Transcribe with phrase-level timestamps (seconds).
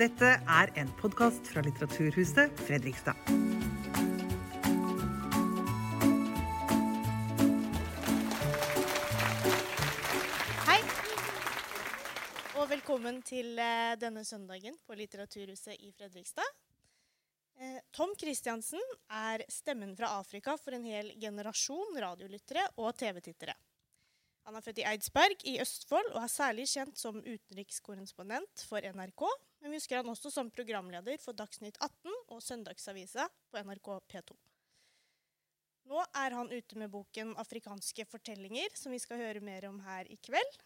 [0.00, 3.18] Dette er en podkast fra Litteraturhuset Fredrikstad.
[10.64, 10.78] Hei,
[12.54, 16.48] og velkommen til eh, denne søndagen på Litteraturhuset i Fredrikstad.
[17.60, 18.80] Eh, Tom Christiansen
[19.12, 23.58] er stemmen fra Afrika for en hel generasjon radiolyttere og TV-tittere.
[24.48, 29.28] Han er født i Eidsberg i Østfold og er særlig kjent som utenrikskorrespondent for NRK.
[29.60, 34.36] Men vi husker han også som programleder for Dagsnytt 18 og Søndagsavisa på NRK P2.
[35.90, 40.06] Nå er han ute med boken 'Afrikanske fortellinger', som vi skal høre mer om her
[40.08, 40.60] i kveld.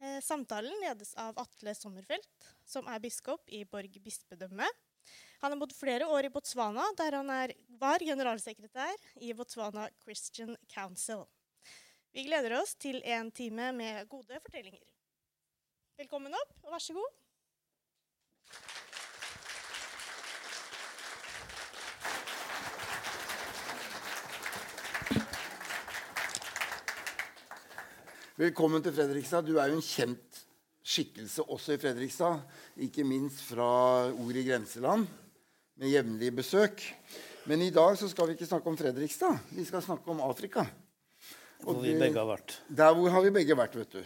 [0.00, 4.68] Eh, Samtalen ledes av Atle Sommerfelt, som er biskop i Borg bispedømme.
[5.42, 10.56] Han har bodd flere år i Botswana, der han er, var generalsekretær i Botswana Christian
[10.72, 11.26] Council.
[12.14, 14.86] Vi gleder oss til en time med gode fortellinger.
[15.98, 17.23] Velkommen opp, og vær så god.
[28.34, 29.46] Velkommen til Fredrikstad.
[29.46, 30.38] Du er jo en kjent
[30.82, 32.40] skikkelse også i Fredrikstad.
[32.82, 33.66] Ikke minst fra
[34.10, 35.04] Ord i grenseland,
[35.78, 36.82] med jevnlige besøk.
[37.46, 39.38] Men i dag så skal vi ikke snakke om Fredrikstad.
[39.54, 40.66] Vi skal snakke om Afrika.
[41.62, 42.58] Hvor vi begge har vært.
[42.66, 44.02] Der hvor har vi begge vært, vet du.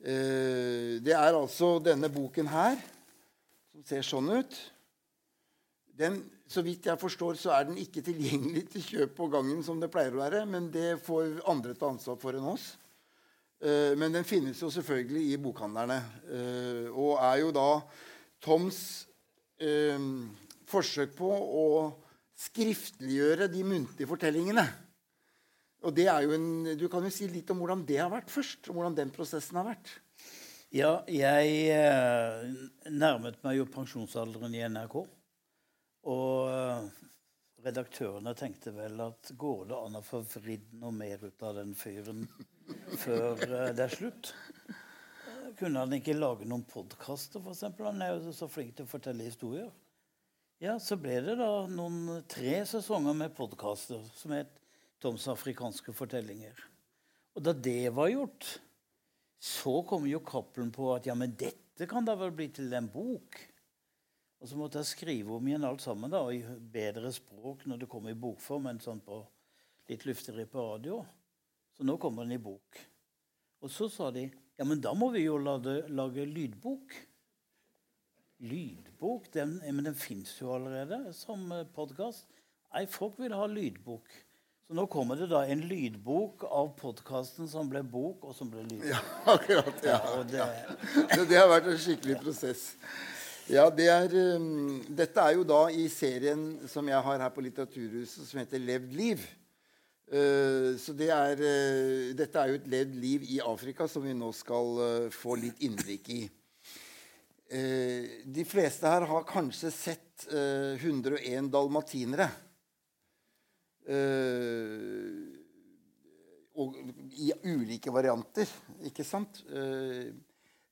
[0.00, 2.80] Eh, det er altså denne boken her,
[3.68, 4.60] som ser sånn ut.
[5.92, 9.76] Den, så vidt jeg forstår, så er den ikke tilgjengelig til kjøp på gangen som
[9.76, 12.78] det pleier å være, men det får andre ta ansvar for enn oss.
[13.62, 15.98] Eh, men den finnes jo selvfølgelig i bokhandlerne.
[16.26, 17.66] eh, og er jo da
[18.42, 19.06] Toms
[19.62, 19.98] eh,
[20.66, 21.66] forsøk på å
[22.42, 24.64] skriftliggjøre de muntlige fortellingene.
[25.86, 28.30] Og det er jo en, Du kan jo si litt om hvordan det har vært
[28.30, 28.68] først.
[28.68, 29.94] og hvordan den prosessen har vært.
[30.72, 31.68] Ja, jeg
[32.90, 34.94] nærmet meg jo pensjonsalderen i NRK.
[36.08, 36.90] Og
[37.62, 41.74] redaktørene tenkte vel at går det an å få vridd noe mer ut av den
[41.78, 42.24] fyren
[43.00, 44.32] før eh, det er slutt?
[45.58, 47.64] Kunne han ikke lage noen podkaster, f.eks.?
[47.82, 49.70] Han er jo så flink til å fortelle historier.
[50.62, 54.58] Ja, så ble det da noen tre sesonger med podkaster som het
[55.02, 56.60] Toms afrikanske fortellinger.
[57.34, 58.46] Og da det var gjort,
[59.42, 62.86] så kom jo Cappelen på at ja, men dette kan da vel bli til en
[62.92, 63.40] bok?
[64.42, 66.42] Og så måtte jeg skrive om igjen alt sammen da, i
[66.74, 69.18] bedre språk når det kom i bokform enn sånn på
[69.90, 71.02] litt luftigere på radio.
[71.76, 72.80] Så nå kommer den i bok.
[73.62, 74.26] Og så sa de
[74.58, 76.92] ja, men da må vi jo lage, lage lydbok.
[78.42, 79.30] Lydbok?
[79.32, 82.28] Den, men den fins jo allerede som podkast.
[82.72, 84.12] Nei, folk vil ha lydbok.
[84.66, 88.62] Så nå kommer det da en lydbok av podkasten som ble bok, og som ble
[88.68, 88.86] lydbok.
[88.92, 89.00] Ja,
[89.34, 89.98] akkurat, ja.
[89.98, 90.46] ja det,
[91.16, 91.24] Ja.
[91.28, 92.62] det har vært en skikkelig prosess.
[93.50, 97.42] Ja, det er, um, Dette er jo da i serien som jeg har her på
[97.44, 99.26] Litteraturhuset, som heter 'Levd liv'.
[100.12, 104.12] Uh, så det er, uh, dette er jo et ledd liv i Afrika som vi
[104.12, 106.22] nå skal uh, få litt innblikk i.
[107.52, 112.30] De fleste her har kanskje sett uh, 101 dalmatinere.
[116.62, 116.78] Og
[117.18, 118.48] i ulike varianter,
[118.88, 119.42] ikke sant?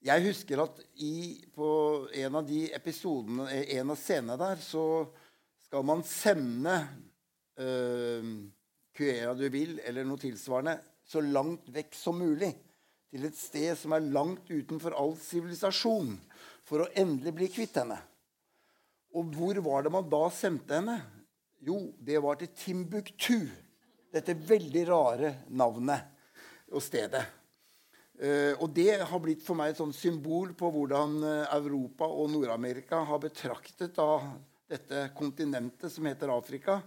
[0.01, 1.69] Jeg husker at i, på
[2.23, 4.85] en av de episodene, eh, en av scenene der, så
[5.67, 6.77] skal man sende
[9.03, 12.53] uh, du vil, eller noe tilsvarende, så langt vekk som mulig.
[13.11, 16.15] Til et sted som er langt utenfor all sivilisasjon.
[16.69, 17.99] For å endelig bli kvitt henne.
[19.19, 21.01] Og hvor var det man da sendte henne?
[21.67, 23.41] Jo, det var til Timbuktu.
[24.11, 27.25] Dette veldig rare navnet og stedet.
[28.21, 32.29] Uh, og det har blitt for meg et sånt symbol på hvordan eh, Europa og
[32.35, 33.97] Nord-Amerika har betraktet
[34.69, 36.83] dette kontinentet som heter Afrika,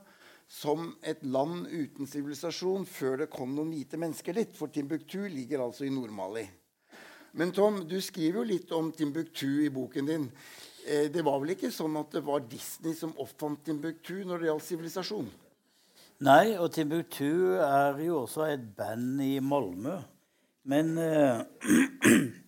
[0.47, 4.51] som et land uten sivilisasjon før det kom noen hvite mennesker dit.
[4.57, 6.45] For Timbuktu ligger altså i Nord-Mali.
[7.33, 10.27] Men Tom, du skriver jo litt om Timbuktu i boken din.
[10.85, 14.51] Eh, det var vel ikke sånn at det var Disney som oppfant Timbuktu når det
[14.51, 15.31] gjaldt sivilisasjon?
[16.23, 19.97] Nei, og Timbuktu er jo også et band i Malmö.
[20.69, 21.41] Men eh,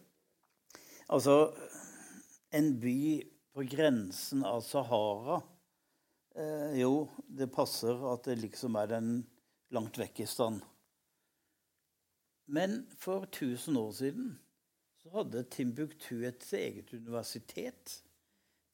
[1.12, 1.52] Altså
[2.56, 3.00] En by
[3.56, 5.42] på grensen av Sahara
[6.38, 9.12] eh, Jo, det passer at det liksom er den
[9.76, 10.64] langt vekk i stand.
[12.46, 14.34] Men for 1000 år siden
[15.02, 18.02] så hadde Timbuktu et eget universitet.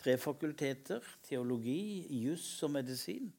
[0.01, 1.05] Tre fakulteter.
[1.23, 3.31] Teologi, juss og medisin.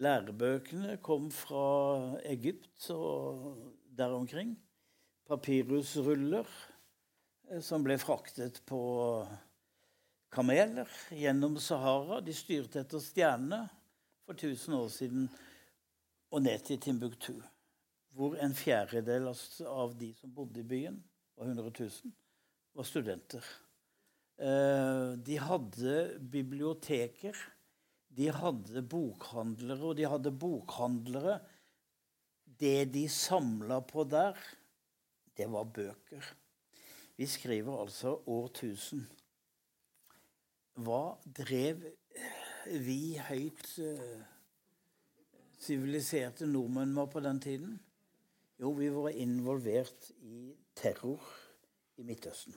[0.00, 3.56] Lærebøkene kom fra Egypt og
[3.96, 4.54] der omkring.
[5.28, 6.48] Papyrusruller
[7.50, 8.80] eh, som ble fraktet på
[10.30, 12.20] kameler gjennom Sahara.
[12.24, 13.64] De styrte etter stjernene
[14.26, 15.30] for 1000 år siden
[16.30, 17.34] og ned til Timbuktu,
[18.14, 19.26] hvor en fjerdedel
[19.66, 21.00] av de som bodde i byen,
[21.34, 22.12] var 100 000,
[22.78, 23.46] var studenter.
[24.40, 25.96] Eh, de hadde
[26.32, 27.36] biblioteker,
[28.14, 31.40] de hadde bokhandlere, og de hadde bokhandlere
[32.60, 34.36] Det de samla på der,
[35.32, 36.26] det var bøker.
[37.16, 39.06] Vi skriver altså årtusen.
[40.78, 41.82] Hva drev
[42.84, 44.22] vi høyt uh,
[46.46, 47.78] nordmenn med på den tiden?
[48.60, 51.22] Jo, vi var involvert i terror
[51.98, 52.54] i Midtøsten.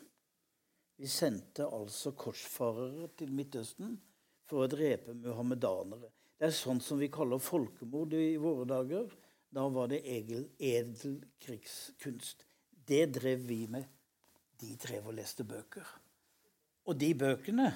[0.97, 3.97] Vi sendte altså korsfarere til Midtøsten
[4.45, 6.11] for å drepe muhammedanere.
[6.37, 9.09] Det er sånn som vi kaller folkemord i våre dager.
[9.53, 12.45] Da var det edel, edel krigskunst.
[12.69, 13.87] Det drev vi med.
[14.59, 15.87] De drev og leste bøker.
[16.87, 17.71] Og de bøkene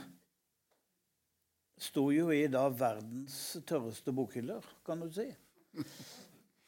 [1.78, 5.28] sto jo i da verdens tørreste bokhyller, kan du si.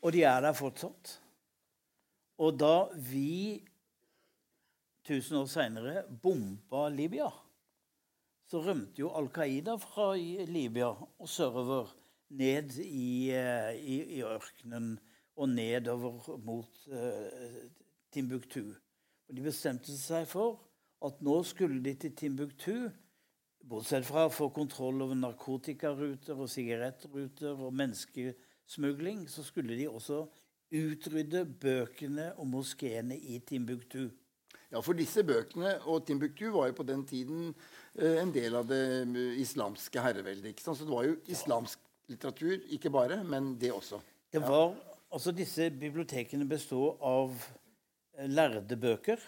[0.02, 1.18] Og de er der fortsatt.
[2.40, 3.60] Og da vi
[5.04, 7.28] 1000 år seinere bomba Libya,
[8.50, 10.14] så rømte jo Al Qaida fra
[10.50, 11.92] Libya og sørover
[12.30, 14.96] ned i, eh, i, i, ørkenen
[15.40, 17.70] og nedover mot uh,
[18.12, 18.74] Timbuktu.
[19.30, 20.60] Og de bestemte seg for
[21.06, 22.90] at nå skulle de til Timbuktu,
[23.70, 30.24] bortsett fra å få kontroll over narkotikaruter og sigarettruter og menneskesmugling, så skulle de også
[30.70, 34.10] utrydde bøkene og moskeene i Timbuktu.
[34.70, 37.48] Ja, for disse bøkene og Timbuktu var jo på den tiden
[37.98, 40.52] eh, en del av det eh, islamske herreveldet.
[40.52, 40.78] ikke sant?
[40.78, 44.02] Så det var jo islamsk litteratur, ikke bare, men det også.
[44.30, 44.76] Det var,
[45.10, 49.22] altså Disse bibliotekene bestod av eh, lærde bøker.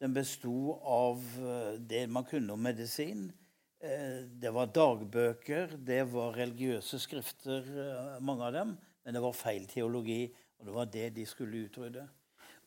[0.00, 3.28] Den besto av eh, det man kunne om medisin.
[3.78, 7.66] Eh, det var dagbøker, det var religiøse skrifter,
[8.20, 8.76] mange av dem.
[9.04, 10.26] Men det var feil teologi,
[10.58, 12.02] og det var det de skulle utrydde.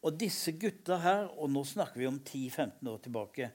[0.01, 3.49] Og disse gutta her, og nå snakker vi om 10-15 år tilbake,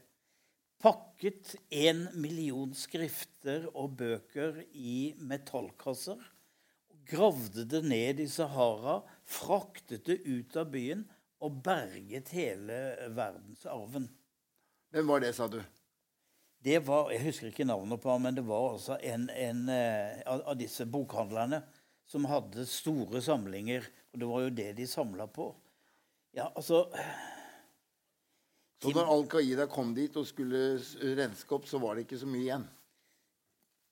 [0.82, 6.20] pakket en million skrifter og bøker i metallkasser.
[7.10, 11.02] Gravde det ned i Sahara, fraktet det ut av byen
[11.42, 12.78] og berget hele
[13.16, 14.06] verdensarven.
[14.94, 15.58] Hvem var det, sa du?
[16.66, 20.48] Det var, Jeg husker ikke navnet på ham, men det var altså en, en uh,
[20.50, 21.60] av disse bokhandlerne
[22.10, 23.86] som hadde store samlinger.
[24.10, 25.46] Og det var jo det de samla på.
[26.34, 26.88] Ja, altså
[28.82, 30.80] Så når Al Qaida kom dit og skulle
[31.20, 32.66] renske opp, så var det ikke så mye igjen?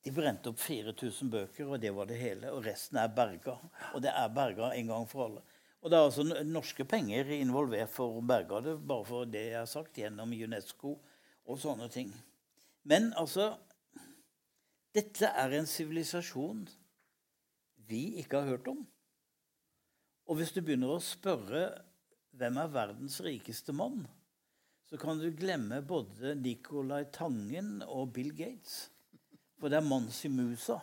[0.02, 2.50] De brente opp 4000 bøker, og det var det hele.
[2.58, 3.54] Og resten er berga.
[3.94, 5.46] Og det er berga en gang for alle.
[5.78, 9.60] Og det er altså norske penger involvert for å berge det, bare for det jeg
[9.62, 10.98] har sagt, gjennom UNESCO
[11.46, 12.10] og sånne ting.
[12.84, 13.54] Men altså
[14.94, 16.66] Dette er en sivilisasjon
[17.88, 18.84] vi ikke har hørt om.
[20.30, 21.64] Og hvis du begynner å spørre
[22.38, 24.04] hvem er verdens rikeste mann,
[24.86, 28.84] så kan du glemme både Nicolai Tangen og Bill Gates.
[29.58, 30.78] For det er Mansi Musa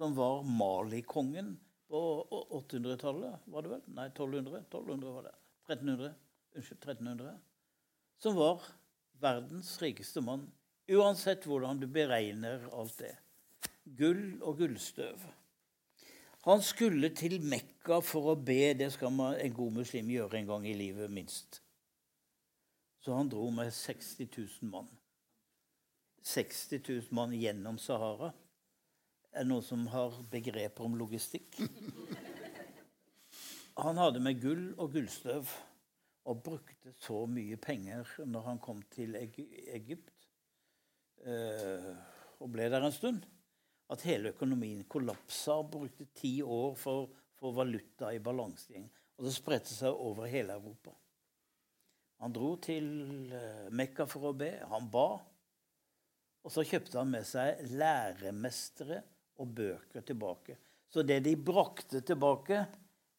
[0.00, 1.52] som var Mali-kongen
[1.90, 2.00] på
[2.56, 3.82] 800-tallet, var det vel?
[3.92, 4.62] Nei, 1200.
[4.70, 5.32] 1200 var det.
[5.68, 6.12] 1300.
[6.56, 7.34] Unnskyld, 1300.
[8.22, 8.64] Som var
[9.20, 10.46] verdens rikeste mann.
[10.90, 13.12] Uansett hvordan du beregner alt det.
[13.98, 15.22] Gull og gullstøv.
[16.48, 18.72] Han skulle til Mekka for å be.
[18.74, 21.60] Det skal man, en god muslim gjøre en gang i livet, minst.
[23.04, 24.88] Så han dro med 60 000 mann.
[26.26, 28.32] 60 000 mann gjennom Sahara.
[29.30, 31.60] Er det noen som har begreper om logistikk?
[33.80, 35.52] Han hadde med gull og gullstøv
[36.28, 40.19] og brukte så mye penger når han kom til Egypt
[41.26, 43.26] og ble der en stund
[43.90, 47.10] at hele økonomien kollapsa og brukte ti år for å
[47.40, 48.78] få valuta i balanse
[49.18, 50.94] Og det spredte seg over hele Europa.
[52.20, 52.86] Han dro til
[53.32, 54.52] eh, Mekka for å be.
[54.70, 55.08] Han ba.
[56.44, 59.00] Og så kjøpte han med seg læremestere
[59.40, 60.56] og bøker tilbake.
[60.90, 62.64] Så det de brakte tilbake,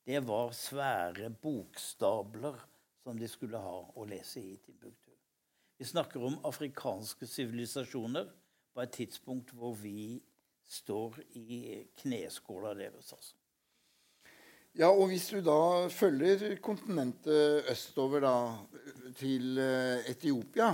[0.05, 2.57] det var svære bokstabler
[3.01, 5.10] som de skulle ha å lese i Timbuktu.
[5.81, 8.27] Vi snakker om afrikanske sivilisasjoner
[8.75, 10.19] på et tidspunkt hvor vi
[10.69, 13.07] står i kneskåla deres.
[13.15, 13.33] altså.
[14.77, 18.35] Ja, og hvis du da følger kontinentet østover da,
[19.17, 20.69] til eh, Etiopia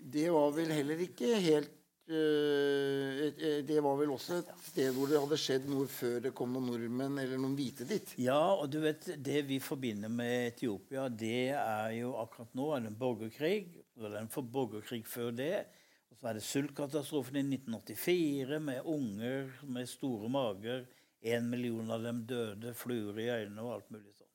[0.00, 5.38] Det var vel heller ikke helt Det var vel også et sted hvor det hadde
[5.42, 8.12] skjedd noe før det kom noen nordmenn eller noen hvite dit?
[8.22, 12.84] Ja, og du vet, det vi forbinder med Etiopia, det er jo akkurat nå er
[12.84, 13.58] det en borgerkrig.
[13.96, 15.66] Det er en borgerkrig før det.
[16.12, 20.86] Og så er det sultkatastrofen i 1984 med unger med store mager.
[21.26, 24.25] Én million av dem døde, fluer i øynene og alt mulig sånn.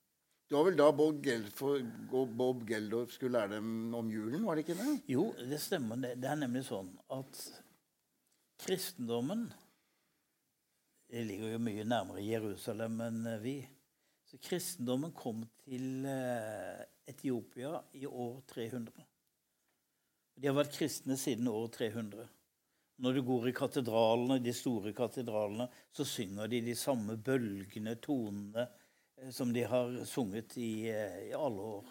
[0.52, 1.62] Det var vel da Bob Geldof,
[2.36, 4.96] Bob Geldof skulle lære dem om julen, var det ikke det?
[5.08, 5.96] Jo, det stemmer.
[6.04, 7.40] Det, er nemlig sånn at
[8.60, 9.46] kristendommen
[11.08, 13.54] Det ligger jo mye nærmere Jerusalem enn vi.
[14.28, 19.08] Så kristendommen kom til eh, Etiopia i år 300.
[20.36, 22.28] De har vært kristne siden år 300.
[23.00, 28.68] Når du går i katedralene, de store katedralene, så synger de de samme bølgende tonene
[28.68, 28.78] eh,
[29.30, 31.90] som de har sunget i, eh, i alle år.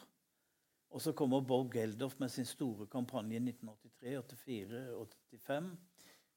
[0.90, 4.94] Og så kommer Bob Geldof med sin store kampanje 1983, 84,
[5.30, 5.76] 85,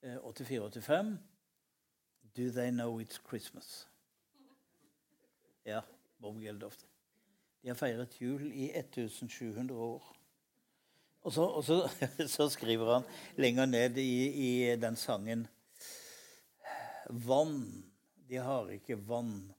[0.03, 1.17] 84-85.
[2.35, 3.87] Do they know it's Christmas?
[5.65, 5.81] Ja,
[6.17, 6.77] Bob Geldof.
[7.61, 10.15] De har feiret jul i 1700 år.
[11.23, 11.77] Og så, og så,
[12.35, 13.03] så skriver han
[13.37, 15.47] lenger ned i, i, den sangen
[17.09, 17.83] Vann.
[18.29, 19.53] De har ikke vann.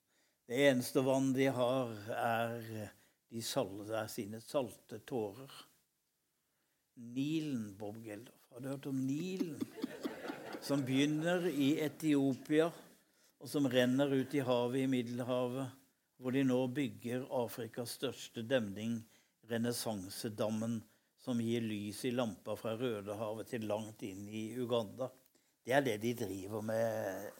[0.47, 2.91] Det eneste vann de har, er,
[3.33, 5.53] de salde, er sine salte tårer.
[7.17, 8.43] Nilen, Bob Geldof.
[8.53, 9.57] Har du hørt om Nilen?
[10.61, 12.69] Som begynner i Etiopia,
[13.41, 15.73] og som renner ut i havet i Middelhavet,
[16.21, 19.01] hvor de nå bygger Afrikas største demning,
[19.49, 20.79] renessansedammen
[21.25, 25.09] som gir lys i lampa fra Rødehavet til langt inn i Uganda.
[25.65, 27.33] Det er det de driver med.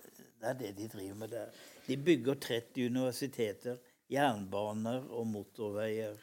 [0.45, 1.53] Det er det De driver med der.
[1.87, 3.77] De bygger 30 universiteter,
[4.13, 6.19] jernbaner og motorveier.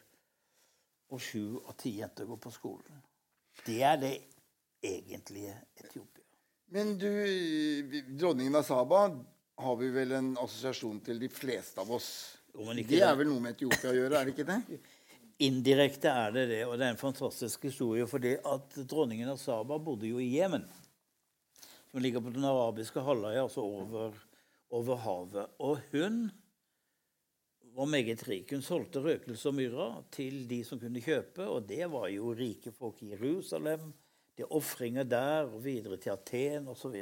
[1.12, 3.02] Og sju av ti jenter går på skolen.
[3.66, 4.14] Det er det
[4.86, 6.24] egentlige Etiopia.
[6.72, 7.10] Men du,
[8.20, 9.02] dronningen av Saba
[9.62, 12.12] har vi vel en assosiasjon til de fleste av oss.
[12.54, 14.80] Det er vel noe med Etiopia å gjøre, er det ikke det?
[15.50, 18.06] Indirekte er det det, og det er en fantastisk historie.
[18.08, 20.68] fordi at dronningen av Saba bodde jo i Jemen,
[21.92, 24.14] som ligger på den arabiske halvøya, altså over,
[24.70, 25.48] over, havet.
[25.60, 26.30] Og hun
[27.76, 28.52] var meget rik.
[28.52, 32.72] Hun solgte røkelse og myrra til de som kunne kjøpe, og det var jo rike
[32.72, 33.92] folk i Jerusalem.
[34.38, 36.96] Det er ofringer der, og videre til Aten osv.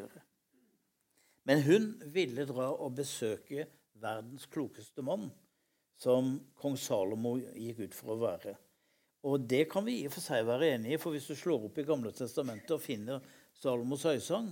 [1.45, 3.67] Men hun ville dra og besøke
[3.99, 5.29] verdens klokeste mann
[5.99, 8.55] som kong Salomo gikk ut for å være.
[9.27, 11.67] Og det kan vi i og for seg være enig i, for hvis du slår
[11.67, 13.25] opp i Gamle testamentet og finner
[13.59, 14.47] Salomos høysang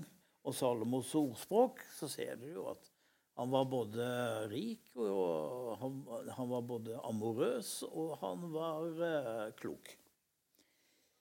[0.48, 2.94] og Salomos ordspråk, så ser du jo at
[3.38, 4.06] han var både
[4.50, 6.00] rik, og han,
[6.34, 9.92] han var både amorøs, og han var eh, klok.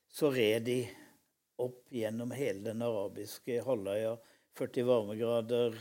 [0.09, 0.78] Så red de
[1.61, 4.14] opp gjennom hele den arabiske halvøya,
[4.56, 5.76] 40 varmegrader,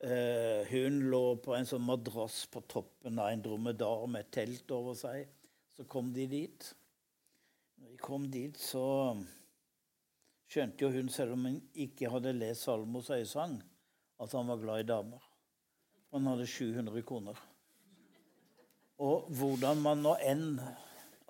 [0.00, 4.96] Eh, hun lå på en sånn madrass på toppen av en dromedar med telt over
[4.96, 5.26] seg.
[5.76, 6.68] Så kom de dit.
[7.80, 8.84] Når de kom dit, så
[10.50, 13.60] skjønte jo hun, selv om hun ikke hadde lest Salmos øyesang,
[14.20, 15.22] at han var glad i damer.
[16.10, 17.38] Han hadde 700 koner.
[19.00, 20.58] Og hvordan man nå enn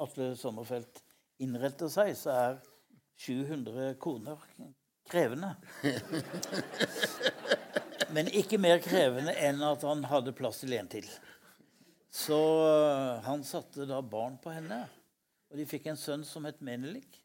[0.00, 1.03] Atle Sommerfelt
[1.41, 2.61] innretter seg, så er
[3.21, 4.41] 700 koner
[5.11, 5.53] krevende.
[8.15, 11.07] Men ikke mer krevende enn at han hadde plass til en til.
[12.11, 14.81] Så øh, han satte da barn på henne,
[15.50, 17.20] og de fikk en sønn som het Menelik.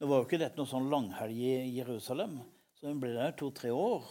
[0.00, 2.38] Nå var jo ikke dette noe sånn langhelg i Jerusalem,
[2.72, 4.06] så hun ble der to-tre år.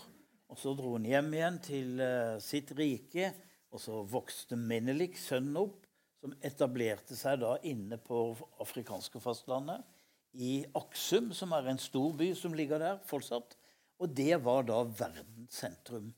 [0.53, 3.31] Og så dro hun hjem igjen til uh, sitt rike,
[3.73, 5.87] og så vokste Menelik, sønnen, opp,
[6.21, 8.19] som etablerte seg da inne på
[8.61, 9.81] afrikanske fastlandet,
[10.37, 13.57] i Aksum, som er en stor by som ligger der fortsatt.
[13.97, 16.13] Og det var da verdens sentrum.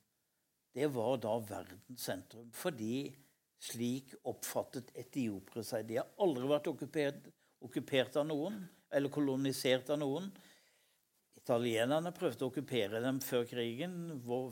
[0.76, 2.52] Det var da verdens sentrum.
[2.52, 3.08] Fordi
[3.62, 5.88] slik oppfattet etiopere seg.
[5.88, 7.32] De har aldri vært okkupert,
[7.64, 8.60] okkupert av noen
[8.92, 10.30] eller kolonisert av noen.
[11.38, 13.96] Italienerne prøvde å okkupere dem før krigen,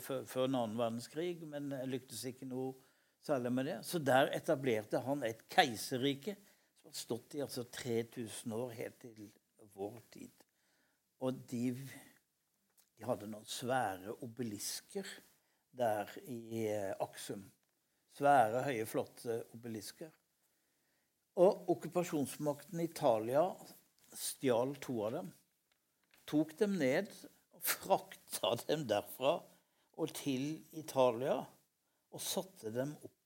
[0.02, 2.74] før, før en annen verdenskrig, men lyktes ikke noe
[3.22, 3.78] særlig med det.
[3.86, 9.28] Så der etablerte han et keiserrike som har stått i altså 3000 år, helt til
[9.76, 10.48] vår tid.
[11.20, 11.64] Og de
[13.00, 15.08] de hadde noen svære obelisker
[15.72, 17.46] der i eh, Aksum.
[18.12, 20.10] Svære, høye, flotte obelisker.
[21.40, 23.46] Og okkupasjonsmakten Italia
[24.16, 25.30] stjal to av dem.
[26.30, 27.10] Tok dem ned
[27.54, 29.38] og frakta dem derfra
[30.00, 31.40] og til Italia.
[32.10, 33.18] Og satte dem opp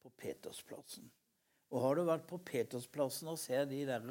[0.00, 1.08] på Petersplassen.
[1.70, 4.04] Og har du vært på Petersplassen og ser de der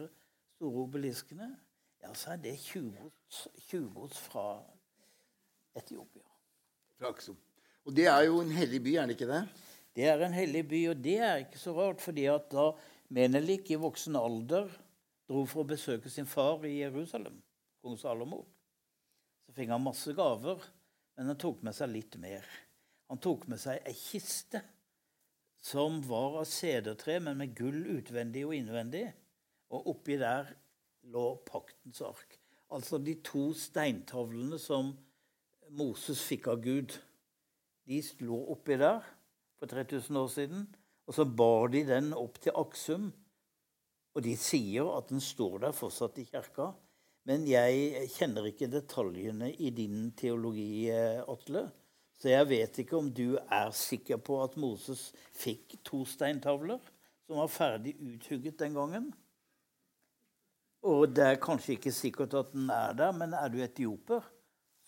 [0.59, 1.53] store obeliskene,
[2.03, 4.45] ja, så er det 20 gods fra
[5.79, 6.25] Etiopia.
[6.99, 7.37] Fra Aksum.
[7.87, 9.41] Og det er jo en hellig by, er det ikke det?
[9.95, 12.71] Det er en hellig by, og det er ikke så rart, fordi at da
[13.09, 14.67] Menelik i voksen alder
[15.29, 17.37] dro for å besøke sin far i Jerusalem,
[17.83, 18.45] kong Salomo,
[19.45, 20.61] Så fikk han masse gaver,
[21.17, 22.45] men han tok med seg litt mer.
[23.09, 24.61] Han tok med seg ei kiste
[25.59, 29.07] som var av sedertre, men med gull utvendig og innvendig.
[29.73, 30.51] Og oppi der
[31.09, 32.37] lå paktens ark.
[32.69, 34.93] Altså de to steintavlene som
[35.73, 36.93] Moses fikk av Gud.
[37.89, 39.01] De lå oppi der
[39.57, 40.67] for 3000 år siden.
[41.09, 43.09] Og så bar de den opp til Aksum.
[44.17, 46.71] Og de sier at den står der fortsatt i kirka.
[47.29, 51.67] Men jeg kjenner ikke detaljene i din teologi, Atle.
[52.19, 56.81] Så jeg vet ikke om du er sikker på at Moses fikk to steintavler
[57.29, 59.11] som var ferdig uthugget den gangen.
[60.89, 64.25] Og det er kanskje ikke sikkert at den er der, men er du etioper,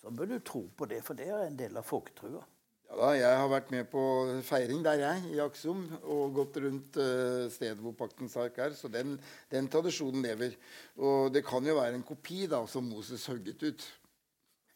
[0.00, 2.42] så bør du tro på det, for det er en del av folketrua.
[2.92, 4.00] Ja, da, jeg har vært med på
[4.44, 8.74] feiring der, jeg, i Aksum, og gått rundt uh, stedet hvor paktens ark er.
[8.76, 9.14] Så den,
[9.48, 10.58] den, tradisjonen lever.
[11.00, 13.86] Og det kan jo være en kopi da, som Moses hugget ut.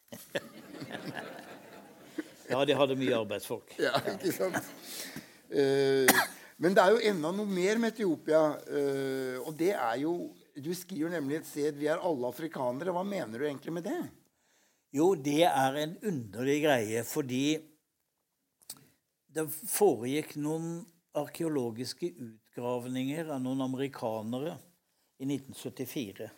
[2.49, 3.77] ja, de hadde mye arbeidsfolk.
[3.85, 4.73] Ja, ikke sant?
[5.53, 6.09] Uh,
[6.57, 8.43] men det er jo enda noe mer med Etiopia.
[8.65, 10.17] Uh, og det er jo
[10.57, 12.89] Du skriver nemlig et sted 'Vi er alle afrikanere'.
[12.89, 14.01] Hva mener du egentlig med det?
[14.89, 17.59] Jo, det er en underlig greie fordi
[19.37, 20.81] det foregikk noen
[21.17, 24.57] arkeologiske utgravninger av noen amerikanere
[25.21, 26.29] i 1974.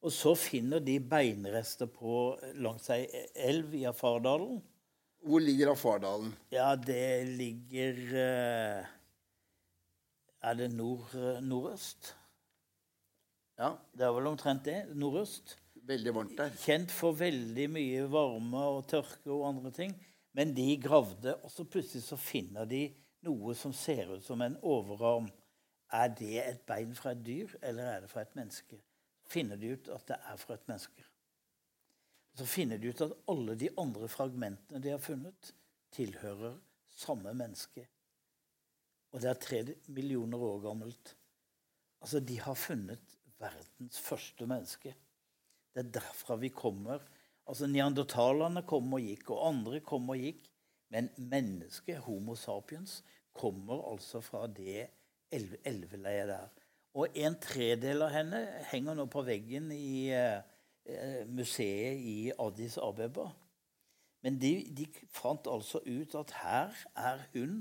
[0.00, 4.60] Og så finner de beinrester på langs ei elv i Afardalen.
[5.20, 6.32] Hvor ligger Afardalen?
[6.54, 8.86] Ja, det ligger eh,
[10.40, 11.12] Er det nord,
[11.44, 12.14] nordøst?
[13.60, 13.74] Ja.
[13.92, 14.78] Det er vel omtrent det.
[14.96, 15.58] Nordøst.
[15.84, 16.54] Veldig varmt der.
[16.62, 19.92] Kjent for veldig mye varme og tørke og andre ting.
[20.36, 22.84] Men de gravde, og så plutselig så finner de
[23.26, 25.28] noe som ser ut som en overarm.
[25.92, 28.78] Er det et bein fra et dyr, eller er det fra et menneske?
[29.30, 31.06] Finner de ut at det er fra et menneske.
[32.38, 35.54] Så finner de ut at alle de andre fragmentene de har funnet,
[35.90, 36.54] tilhører
[36.94, 37.84] samme menneske.
[39.10, 41.16] Og det er tre millioner år gammelt.
[42.00, 44.94] Altså, de har funnet verdens første menneske.
[45.74, 47.02] Det er derfra vi kommer.
[47.50, 50.44] Altså, Neandertalerne kom og gikk, og andre kom og gikk.
[50.90, 53.00] Men mennesket, Homo sapiens,
[53.34, 54.86] kommer altså fra det
[55.30, 56.48] elveleiet der.
[56.98, 63.28] Og en tredel av henne henger nå på veggen i eh, museet i Addis Abeba.
[64.22, 67.60] Men de, de, fant altså ut at her er hun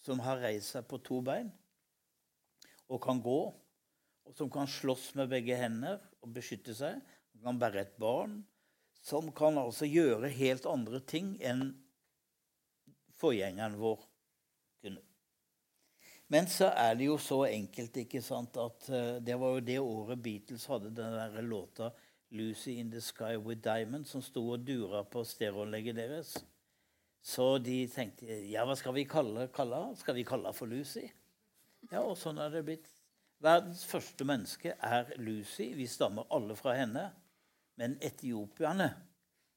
[0.00, 1.52] som har reist seg på to bein
[2.90, 3.40] og kan gå,
[4.26, 6.98] og som kan slåss med begge hender og beskytte seg,
[7.30, 8.40] Hun kan bære et barn,
[9.02, 11.70] som kan altså gjøre helt andre ting enn
[13.20, 14.02] forgjengeren vår
[14.82, 15.02] kunne.
[16.32, 19.80] Men så er det jo så enkelt ikke sant, at uh, det var jo det
[19.82, 21.90] året Beatles hadde den der låta
[22.30, 26.36] 'Lucy in the Sky with Diamond', som sto og dura på stereoanlegget deres.
[27.22, 29.96] Så de tenkte ja, hva skal vi kalle henne?
[29.98, 31.08] Skal vi kalle henne for Lucy?
[31.90, 32.86] Ja, og sånn er det blitt.
[33.40, 35.72] Verdens første menneske er Lucy.
[35.74, 37.08] Vi stammer alle fra henne.
[37.80, 38.90] Men etiopierne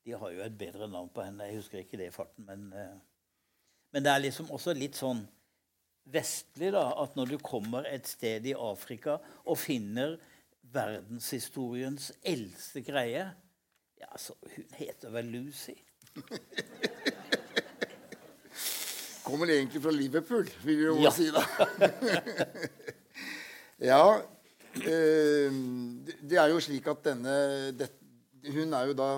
[0.03, 1.45] de har jo et bedre navn på henne.
[1.47, 2.43] Jeg husker ikke det i farten.
[2.47, 2.97] Men, uh,
[3.95, 5.21] men det er liksom også litt sånn
[6.11, 9.13] vestlig da, at når du kommer et sted i Afrika
[9.47, 10.17] og finner
[10.73, 13.23] verdenshistoriens eldste greie
[14.01, 15.75] Ja, så hun heter vel Lucy.
[19.23, 21.11] Kommer egentlig fra Liverpool, vil vi jo Ja.
[21.15, 21.43] si da.
[23.91, 24.01] ja.
[24.75, 25.51] eh,
[26.27, 27.87] det- er jo slik at denne det,
[28.43, 29.09] Hun er jo da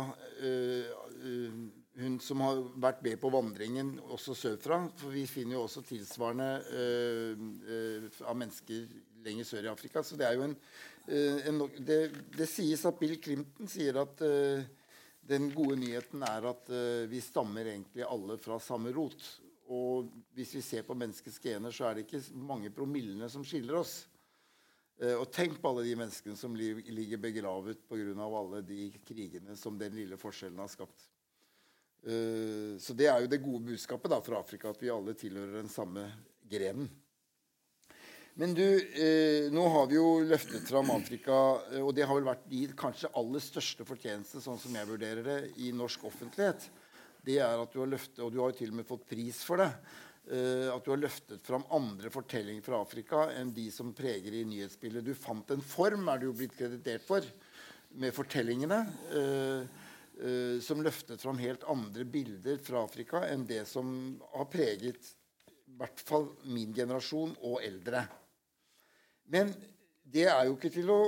[0.45, 0.85] eh,
[1.25, 1.53] eh,
[1.95, 4.83] hun som har vært med på vandringen også sørfra.
[4.99, 6.49] For vi finner jo også tilsvarende
[6.81, 8.85] eh, av mennesker
[9.25, 10.03] lenger sør i Afrika.
[10.05, 10.57] Så det er jo en,
[11.49, 11.99] en det,
[12.35, 14.21] det sies at Bill Clinton sier at
[15.25, 16.69] den gode nyheten er at
[17.09, 19.23] vi stammer egentlig alle fra samme rot.
[19.73, 23.79] Og hvis vi ser på menneskets gener, så er det ikke mange promillene som skiller
[23.81, 24.03] oss.
[25.01, 28.13] Eh, og tenk på alle de menneskene som li ligger begravet pga.
[28.23, 31.10] alle de krigene som den lille forskjellen har skapt.
[32.05, 35.60] Eh, så det er jo det gode budskapet da fra Afrika, at vi alle tilhører
[35.60, 36.08] den samme
[36.47, 36.88] grenen.
[38.36, 41.34] Men du, eh, nå har vi jo løftet fram Afrika,
[41.81, 45.38] og det har vel vært de kanskje aller største fortjeneste, sånn som jeg vurderer det,
[45.63, 46.67] i norsk offentlighet.
[47.23, 49.39] Det er at du har løftet, og du har jo til og med fått pris
[49.43, 49.71] for det,
[50.25, 55.05] at du har løftet fram andre fortellinger fra Afrika enn de som preger i nyhetsbildet.
[55.05, 57.27] Du fant en form, er du jo blitt kreditert for,
[58.01, 58.79] med fortellingene.
[59.11, 59.67] eh,
[60.19, 65.13] eh, som løftet fram helt andre bilder fra Afrika enn det som har preget
[65.67, 68.05] i hvert fall min generasjon og eldre.
[69.27, 69.51] Men
[70.03, 71.01] det er jo ikke til å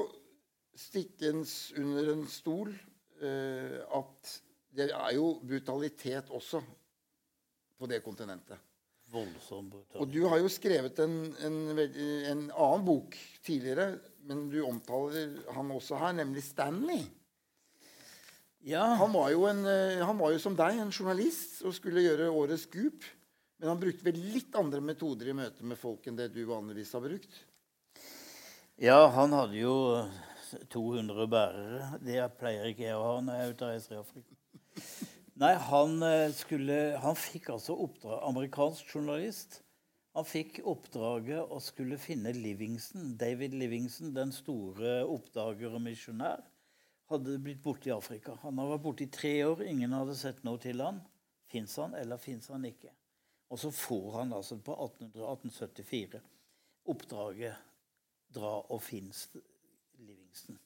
[0.77, 1.31] stikke
[1.77, 2.73] under en stol
[3.21, 4.33] eh, at
[4.77, 6.61] det er jo brutalitet også
[7.77, 8.57] på det kontinentet.
[9.11, 10.01] Voldsom brutalitet.
[10.03, 11.17] Og du har jo skrevet en,
[11.47, 13.15] en, en annen bok
[13.45, 13.93] tidligere,
[14.27, 17.05] men du omtaler han også her, nemlig Stanley.
[18.67, 22.03] Ja, Han var jo, en, eh, han var jo som deg, en journalist, og skulle
[22.03, 23.05] gjøre årets scoop.
[23.57, 26.91] Men han brukte vel litt andre metoder i møte med folk enn det du vanligvis
[26.93, 27.43] har brukt.
[28.75, 29.75] ja, han hadde jo
[30.69, 31.87] 200 bærere.
[32.03, 34.35] Det pleier ikke jeg å ha når jeg er ute og reiser i Afrika.
[35.37, 39.59] Nei, han eh, skulle Han fikk altså oppdrag Amerikansk journalist.
[40.17, 43.11] Han fikk oppdraget å skulle finne Livingston.
[43.21, 46.41] David Livingston, den store oppdager og misjonær,
[47.11, 48.33] hadde blitt borte i Afrika.
[48.41, 49.61] Han hadde vært borte i tre år.
[49.69, 51.03] Ingen hadde sett noe til han.
[51.51, 52.89] Fins han, eller fins han ikke?
[53.53, 56.23] Og så får han altså på 1874
[56.89, 57.61] oppdraget
[58.33, 59.13] dra og finne
[60.01, 60.57] Livingston.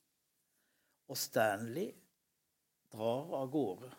[1.11, 1.91] Og Stanley
[2.95, 3.91] drar av gårde.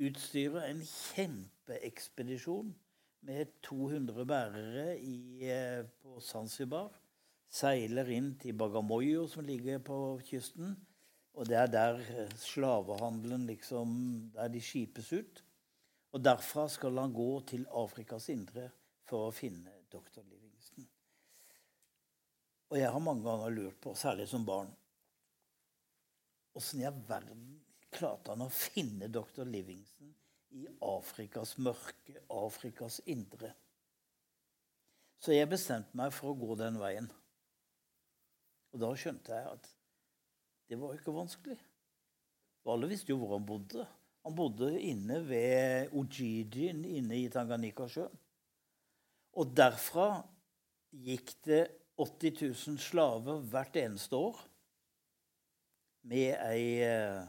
[0.00, 2.72] Utstyrer en kjempeekspedisjon
[3.28, 6.90] med 200 bærere i, eh, på Zanzibar.
[7.52, 10.76] Seiler inn til Bagamoyo, som ligger på kysten.
[11.34, 15.44] Og det er der eh, slavehandelen liksom Der de skipes ut.
[16.12, 18.70] Og derfra skal han gå til Afrikas indre
[19.04, 20.22] for å finne dr.
[20.24, 20.88] Livingston.
[22.70, 24.72] Og jeg har mange ganger lurt på, særlig som barn
[26.54, 27.51] Åssen i all verden
[27.92, 29.44] klarte han å finne dr.
[29.48, 30.12] Livingston
[30.56, 33.52] i Afrikas mørke, Afrikas indre?
[35.22, 37.06] Så jeg bestemte meg for å gå den veien.
[38.72, 39.68] Og da skjønte jeg at
[40.72, 41.58] det var ikke vanskelig.
[42.62, 43.84] For alle visste jo hvor han bodde.
[44.22, 48.14] Han bodde inne ved Ojijin, inne i Tanganyika sjøen.
[49.38, 50.22] Og derfra
[50.92, 51.62] gikk det
[52.00, 54.40] 80 000 slaver hvert eneste år
[56.08, 57.22] med ei eh,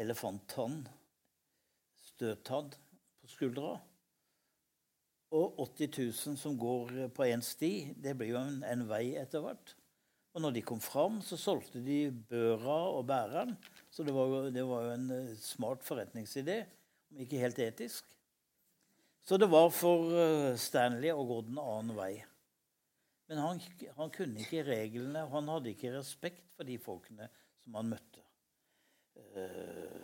[0.00, 0.82] elefanttann,
[2.12, 2.72] støttann,
[3.20, 3.76] på skuldra.
[5.36, 5.90] Og 80
[6.30, 7.72] 000 som går på én sti.
[7.98, 9.74] Det blir jo en, en vei etter hvert.
[10.36, 13.54] Og når de kom fram, så solgte de børa og bæreren.
[13.90, 16.58] Så det var, jo, det var jo en eh, smart forretningsidé,
[17.10, 18.04] om ikke helt etisk.
[19.24, 22.12] Så det var for eh, Stanley å gå den annen vei.
[23.26, 23.62] Men han,
[23.96, 27.30] han kunne ikke reglene, han hadde ikke respekt for de folkene
[27.64, 28.15] som han møtte.
[29.36, 30.02] Eh,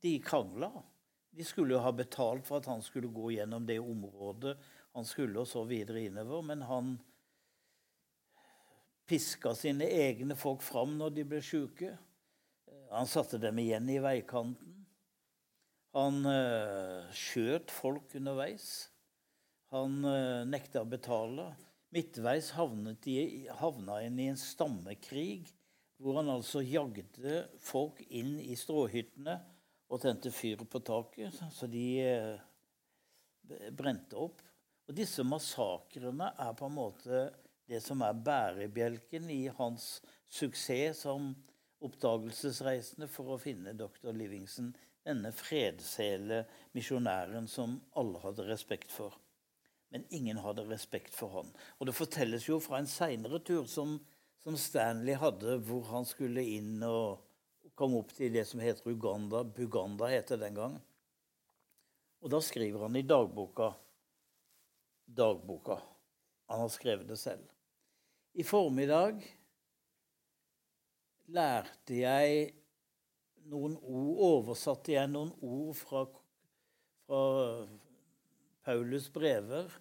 [0.00, 0.72] De krangla.
[1.30, 4.56] De skulle jo ha betalt for at han skulle gå gjennom det området
[4.94, 6.42] han skulle, og så videre innover.
[6.42, 6.96] Men han
[9.08, 11.92] piska sine egne folk fram når de ble sjuke.
[12.90, 14.74] Han satte dem igjen i veikanten.
[15.96, 18.88] Han uh, skjøt folk underveis.
[19.72, 21.50] Han uh, nekta å betale.
[21.94, 25.48] Midtveis havnet de, havna en i en stammekrig
[25.98, 29.34] hvor han altså jagde folk inn i stråhyttene
[29.88, 34.42] og tente fyr på taket, så de uh, brente opp.
[34.88, 37.26] Og disse massakrene er på en måte
[37.68, 39.98] det som er bærebjelken i hans
[40.32, 41.34] suksess som
[41.84, 44.10] oppdagelsesreisende for å finne dr.
[44.16, 44.72] Livingston,
[45.04, 46.42] denne fredshele
[46.76, 49.14] misjonæren som alle hadde respekt for.
[49.92, 51.52] Men ingen hadde respekt for han.
[51.78, 53.96] Og det fortelles jo fra en seinere tur som,
[54.42, 57.24] som, Stanley hadde, hvor han skulle inn og
[57.78, 59.44] komme opp til det som heter Uganda.
[59.44, 60.78] Buganda het det den gang.
[62.22, 63.72] Og da skriver han i dagboka
[65.08, 65.78] Dagboka.
[66.48, 67.44] Han har skrevet det selv.
[68.36, 69.22] I formiddag
[71.32, 72.50] lærte jeg
[73.48, 76.04] noen ord, oversatte jeg noen ord fra,
[77.06, 77.22] fra
[78.68, 79.72] Paulus' brever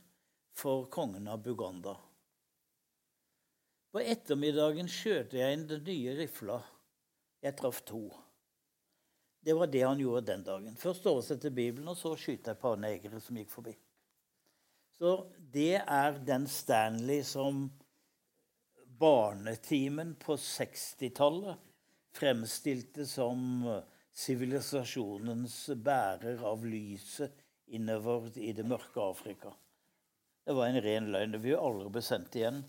[0.55, 1.97] for kongen av Buganda.
[3.97, 6.59] På ettermiddagen skjøt jeg inn den nye rifla.
[7.41, 8.03] Jeg traff to.
[9.41, 10.75] Det var det han gjorde den dagen.
[10.77, 13.73] Først oversette Bibelen, og så skyte et par negere som gikk forbi.
[14.99, 17.65] Så det er den Stanley som
[19.01, 21.57] barnetimen på 60-tallet
[22.21, 23.65] fremstilte som
[24.13, 27.33] sivilisasjonens bærer av lyset
[27.73, 29.57] innover i det mørke Afrika.
[30.45, 31.33] Det var en ren løgn.
[31.33, 32.67] Det vil aldri bli sendt igjen.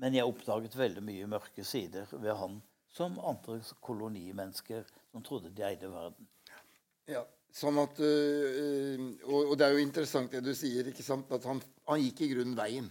[0.00, 2.60] Men jeg oppdaget veldig mye mørke sider ved han
[2.90, 6.26] som andre kolonimennesker som trodde de eide verden.
[7.10, 7.20] Ja,
[7.54, 11.30] sånn at, øh, og, og det er jo interessant det du sier, ikke sant?
[11.36, 11.60] at han,
[11.90, 12.88] han gikk i grunnen veien.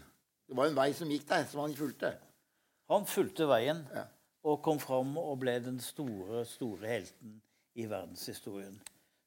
[0.50, 2.13] Det var en vei som gikk der, som han fulgte.
[2.89, 4.06] Han fulgte veien Ja.
[4.45, 7.36] og kom fram og ble den store, store helten
[7.78, 8.80] i verdenshistorien.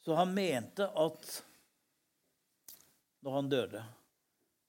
[0.02, 1.34] Så han mente at
[3.22, 3.82] når han døde,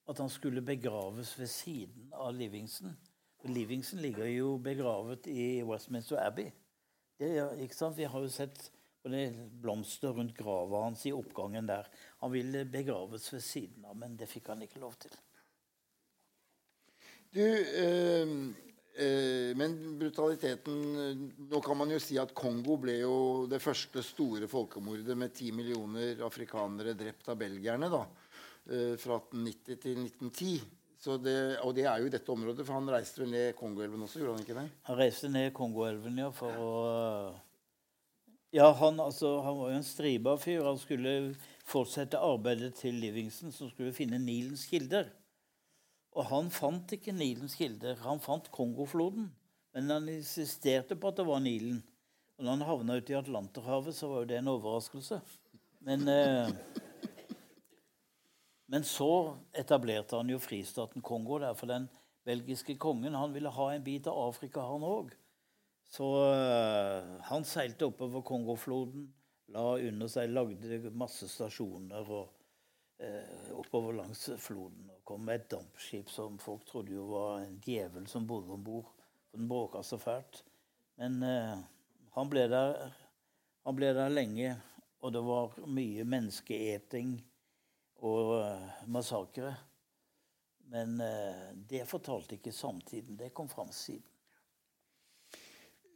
[0.10, 2.96] at han skulle begraves ved siden av Livingston.
[3.44, 6.52] Livingston ligger jo begravet i Westminster Abbey.
[7.20, 7.96] Er-?
[7.96, 8.72] Vi har jo sett
[9.04, 11.88] er blomster rundt grava hans i oppgangen der.
[12.24, 15.16] Han ville begraves ved siden av, men det fikk han ikke lov til.
[17.34, 18.34] Du, eh,
[19.04, 23.16] eh, men brutaliteten Nå kan man jo si at Kongo ble jo
[23.50, 27.90] det første store folkemordet med ti millioner afrikanere drept av belgierne.
[27.90, 28.06] da,
[28.64, 30.54] Fra 1890 til 1910.
[31.04, 34.06] Så det, og det er jo i dette området, for han reiste vel ned Kongoelven
[34.06, 34.22] også?
[34.22, 34.70] gjorde Han ikke det?
[34.88, 36.70] Han reiste ned Kongoelven ja, for å
[38.54, 40.62] Ja, han, altså, han var jo en striba fyr.
[40.64, 41.34] Han skulle
[41.68, 45.10] fortsette arbeidet til Livingston, som skulle finne Nilens kilder.
[46.14, 47.98] Og han fant ikke Nilens kilder.
[48.06, 49.32] Han fant Kongofloden.
[49.74, 51.82] Men han insisterte på at det var Nilen.
[52.38, 55.20] Og når han havna ute i Atlanterhavet, så var jo det en overraskelse.
[55.84, 56.54] Men, eh,
[58.74, 61.84] men så etablerte han jo fristaten Kongo der, for den
[62.26, 65.12] belgiske kongen han ville ha en bit av Afrika, han òg.
[65.94, 69.04] Så uh, han seilte oppover Kongofloden,
[69.54, 72.32] la under seg, lagde masse stasjoner og
[73.04, 74.88] uh, oppover langs floden.
[74.90, 78.64] Og kom med et dampskip som folk trodde jo var en djevel som bodde om
[78.66, 78.90] bord.
[79.38, 80.42] Den bråka så fælt.
[80.98, 81.62] Men uh,
[82.18, 82.90] han, ble der,
[83.70, 84.56] han ble der lenge,
[85.06, 87.20] og det var mye menneskeeting
[88.04, 89.54] og eh, massakre.
[90.74, 93.18] Men eh, det fortalte ikke samtiden.
[93.20, 94.06] Det kom fram siden.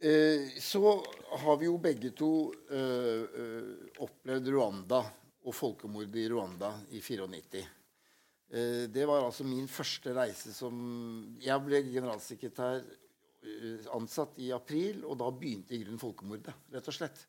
[0.00, 0.82] Eh, så
[1.44, 2.30] har vi jo begge to
[3.98, 5.02] opplevd Rwanda
[5.48, 7.64] og folkemordet i Rwanda i 94.
[8.50, 10.76] Eh, det var altså min første reise som
[11.42, 12.84] Jeg ble generalsekretær
[13.94, 17.20] ansatt i april, og da begynte i grunnen folkemordet, rett og slett.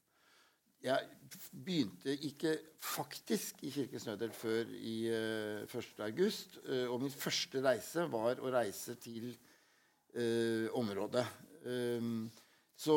[0.83, 1.07] Jeg
[1.51, 5.89] begynte ikke faktisk i Kirkens Nødhjelp før i uh, 1.
[6.07, 6.59] august.
[6.65, 9.33] eh, og min første reise var å reise til
[10.15, 11.25] uh, området.
[11.67, 12.29] Um,
[12.79, 12.95] så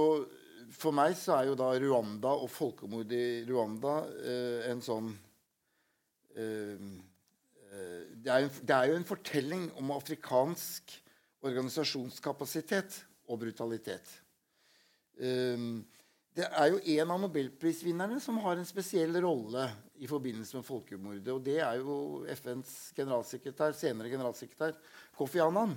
[0.72, 5.10] for meg så er jo da Rwanda og folkemordet i Rwanda uh, en sånn
[6.36, 6.82] eh,
[7.72, 10.94] eh, det, er en, det er jo en fortelling om afrikansk
[11.42, 14.06] organisasjonskapasitet og brutalitet.
[15.18, 15.82] Um,
[16.36, 19.66] det er jo en av nobelprisvinnerne som har en spesiell rolle
[20.00, 21.28] i forbindelse med folkemordet.
[21.34, 21.96] Og det er jo
[22.32, 24.78] FNs generalsekretær, senere generalsekretær
[25.18, 25.76] Kofi Annan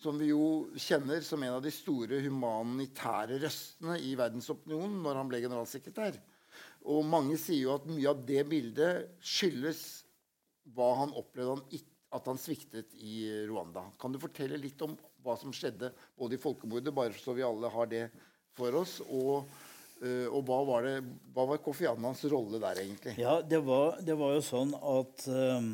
[0.00, 5.30] som vi jo kjenner som en av de store humanitære røstene i verdensopinionen når han
[5.30, 6.18] ble generalsekretær.
[6.86, 9.82] Og mange sier jo at mye av det bildet skyldes
[10.76, 13.86] hva han opplevde han at han sviktet i Rwanda.
[14.00, 17.70] Kan du fortelle litt om hva som skjedde både i folkemordet, bare så vi alle
[17.72, 18.04] har det
[18.56, 19.48] for oss, og,
[20.02, 20.96] øh, og hva, var det,
[21.34, 23.16] hva var Kofi Annans rolle der, egentlig?
[23.20, 25.70] Ja, det var, det var jo sånn at um,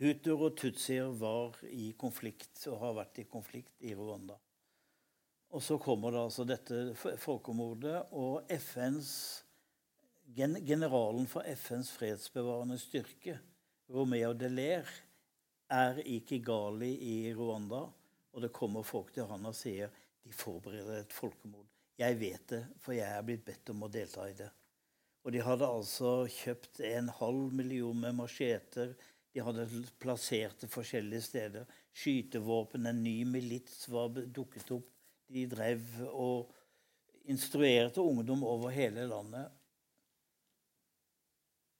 [0.00, 4.38] Hutuer og tutsier var i konflikt og har vært i konflikt i Rwanda.
[5.50, 9.10] Og så kommer det altså dette folkemordet, og FNs
[10.36, 13.36] gen, generalen for FNs fredsbevarende styrke,
[13.90, 14.86] Romeo Deler,
[15.70, 17.82] er i Kigali i Rwanda.
[18.30, 19.90] Og det kommer folk til han og sier
[20.22, 21.66] de forbereder et folkemord.
[22.00, 24.48] Jeg vet det, for jeg er blitt bedt om å delta i det.
[25.20, 28.94] Og de hadde altså kjøpt en halv million med macheter,
[29.30, 29.66] de hadde
[30.02, 31.66] plassert det forskjellige steder.
[31.94, 34.88] Skytevåpen, en ny milits var dukket opp.
[35.30, 36.50] De drev og
[37.30, 39.52] instruerte ungdom over hele landet.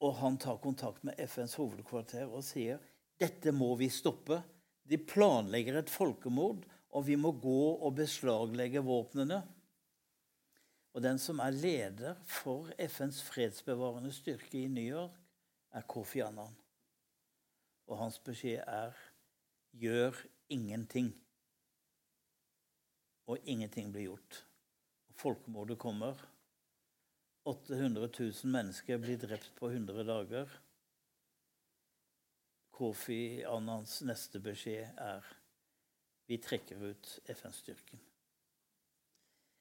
[0.01, 2.79] Og han tar kontakt med FNs hovedkvarter og sier
[3.21, 4.39] dette må vi stoppe.
[4.87, 6.63] De planlegger et folkemord,
[6.95, 9.43] og vi må gå og beslaglegge våpnene.
[10.93, 15.15] Og den som er leder for FNs fredsbevarende styrke i New York,
[15.71, 16.57] er Kofi Annan.
[17.87, 18.97] Og hans beskjed er
[19.79, 20.19] gjør
[20.51, 21.13] ingenting.
[23.31, 24.41] Og ingenting blir gjort.
[25.21, 26.19] Folkemordet kommer.
[27.47, 30.59] 800 000 mennesker blir drept på 100 dager.
[32.75, 35.27] Kofi Annans neste beskjed er
[36.31, 38.10] vi trekker ut FN-styrken.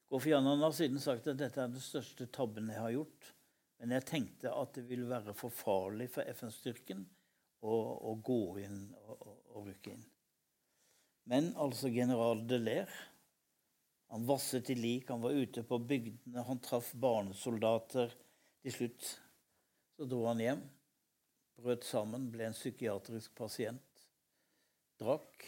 [0.10, 3.28] Kofi Annan har siden sagt at dette er den største tabben jeg har gjort.
[3.80, 7.04] Men jeg tenkte at det ville være for farlig for FN-styrken
[7.62, 7.76] å,
[8.10, 10.04] å gå inn og, og, og, rykke inn.
[11.30, 12.90] Men altså general Deler
[14.10, 18.16] Han vasset i lik, han var ute på bygdene, han traff barnesoldater.
[18.66, 19.06] Til slutt
[19.96, 20.64] så dro han hjem,
[21.62, 24.08] brøt sammen, ble en psykiatrisk pasient.
[25.00, 25.46] Drakk,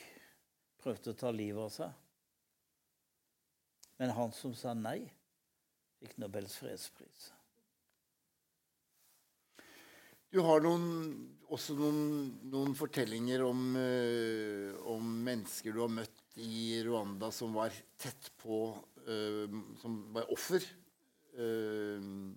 [0.84, 1.98] prøvde å ta livet av seg.
[4.02, 5.04] Men han som sa nei,
[6.02, 7.28] fikk Nobels fredspris.
[10.34, 10.88] Du har noen,
[11.54, 12.00] også noen,
[12.50, 18.64] noen fortellinger om, uh, om, mennesker du har møtt i Rwanda som var tett på
[19.06, 20.66] uh, Som var offer.
[21.38, 22.34] Uh,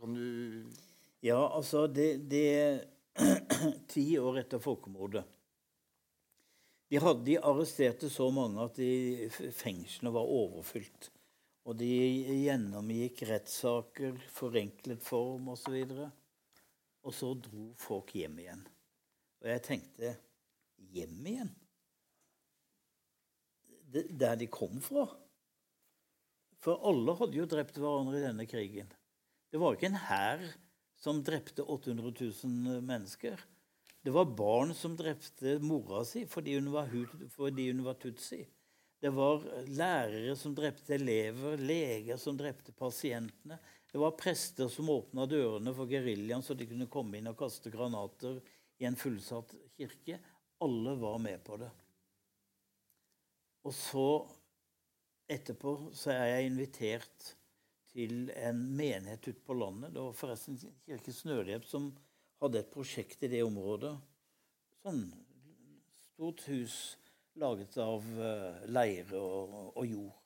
[0.00, 0.64] Kan du
[1.20, 2.88] Ja, altså det, det
[3.92, 5.26] Ti år etter folkemordet
[6.92, 8.78] de, hadde, de arresterte så mange at
[9.56, 11.08] fengslene var overfylt.
[11.64, 15.78] Og de gjennomgikk rettssaker, forenklet form osv.
[15.88, 16.10] Og,
[17.06, 18.66] og så dro folk hjem igjen.
[19.40, 20.12] Og jeg tenkte
[20.92, 21.50] Hjem igjen?
[23.92, 25.06] Der de kom fra?
[26.60, 28.90] For alle hadde jo drept hverandre i denne krigen.
[29.48, 30.44] Det var ikke en hær
[31.00, 32.12] som drepte 800
[32.44, 33.40] 000 mennesker.
[34.02, 36.90] Det var barn som drepte mora si fordi hun var,
[37.36, 38.40] fordi hun var tutsi.
[39.02, 43.58] Det var lærere som drepte elever, leger som drepte pasientene.
[43.92, 47.70] Det var prester som åpna dørene for geriljaen så de kunne komme inn og kaste
[47.70, 48.38] granater
[48.82, 50.18] i en fullsatt kirke.
[50.62, 51.70] Alle var med på det.
[53.66, 54.06] Og så
[55.30, 57.34] etterpå så er jeg invitert
[57.92, 59.92] til en menighet ute på landet.
[59.94, 61.92] Det var forresten Kirkens Nødhjelp som
[62.42, 63.92] hadde et prosjekt i det området.
[64.82, 65.04] Sånn
[66.12, 66.76] stort hus
[67.38, 70.16] laget av uh, leire og, og, jord.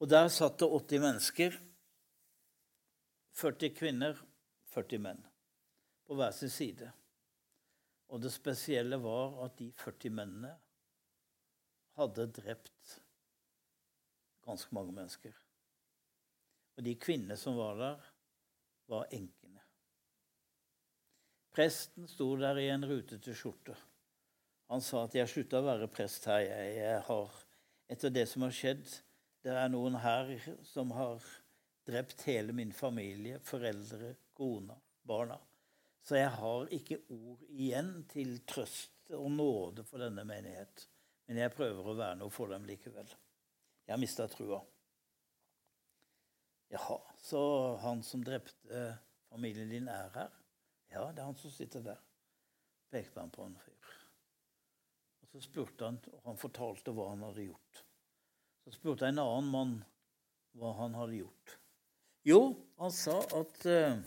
[0.00, 1.58] Og der satt det 80 mennesker.
[3.38, 4.18] 40 kvinner,
[4.72, 5.20] 40 menn.
[6.08, 6.88] På hver sin side.
[8.08, 10.54] Og det spesielle var at de 40 mennene
[11.98, 12.94] hadde drept
[14.48, 15.34] ganske mange mennesker.
[16.78, 18.06] Og de kvinnene som var der,
[18.88, 19.37] var enkene.
[21.58, 23.74] Presten sto der i en rutete skjorte.
[24.70, 26.44] Han sa at 'jeg slutta å være prest her.
[26.44, 27.34] Jeg, har,
[27.90, 28.86] etter det som har skjedd
[29.42, 30.30] Det er noen her
[30.66, 31.24] som har
[31.86, 35.38] drept hele min familie, foreldre, kona, barna.
[36.02, 40.88] Så jeg har ikke ord igjen til trøst og nåde for denne menighet.
[41.26, 43.14] Men jeg prøver å være noe for dem likevel.
[43.86, 44.60] Jeg har mista trua.
[46.70, 47.40] Jaha, så
[47.82, 48.98] han som drepte
[49.30, 50.37] familien din, er her?
[50.92, 52.00] Ja, det er han som sitter der.
[52.92, 53.94] Pekte han på en fyr.
[55.22, 57.82] Og Så spurte han, og han fortalte hva han hadde gjort.
[58.64, 59.74] Så spurte en annen mann
[60.58, 61.58] hva han hadde gjort.
[62.28, 62.40] Jo,
[62.80, 64.00] han sa at uh,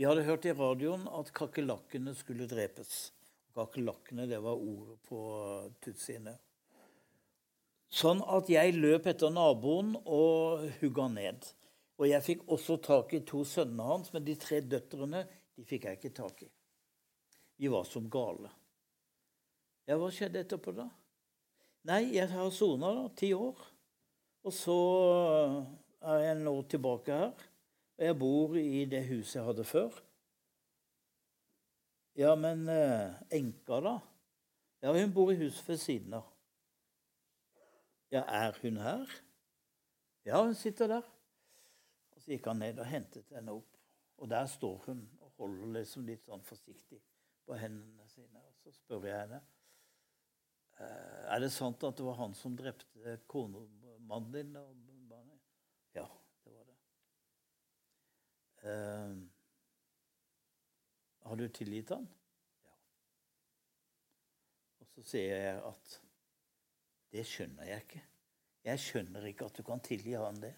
[0.00, 3.10] vi hadde hørt i radioen at kakerlakkene skulle drepes.
[3.56, 5.20] Kakerlakkene, det var ordet på
[5.84, 6.38] tutsiene.
[7.90, 11.48] Sånn at jeg løp etter naboen og hugga ned.
[12.00, 15.24] Og jeg fikk også tak i to sønnene hans, men de tre døtrene
[15.60, 16.48] de fikk jeg ikke tak i.
[17.60, 18.48] De var som gale.
[19.84, 20.86] Ja, hva skjedde etterpå, da?
[21.90, 23.60] Nei, jeg har sona ti år.
[24.48, 24.76] Og så
[26.00, 27.44] er jeg nå tilbake her.
[28.00, 30.00] Og jeg bor i det huset jeg hadde før.
[32.16, 33.94] Ja, men eh, enka, da?
[34.80, 36.24] Ja, hun bor i huset ved siden av.
[38.10, 39.12] Ja, er hun her?
[40.24, 41.04] Ja, hun sitter der.
[42.16, 43.76] Og Så gikk han ned og hentet henne opp.
[44.20, 45.04] Og der står hun
[45.40, 47.00] holder liksom litt sånn forsiktig
[47.46, 48.42] på hendene sine.
[48.44, 49.40] Og så spør jeg henne
[50.80, 54.54] «Eh, er det sant at det var han som drepte konemannen din.
[55.96, 56.06] Ja.
[56.44, 56.68] det var
[58.60, 59.16] Uh,
[61.24, 62.04] har du tilgitt han?
[62.60, 62.74] Ja.
[64.80, 65.94] Og så sier jeg at
[67.14, 68.02] det skjønner jeg ikke.
[68.68, 70.52] Jeg skjønner ikke at du kan tilgi han det.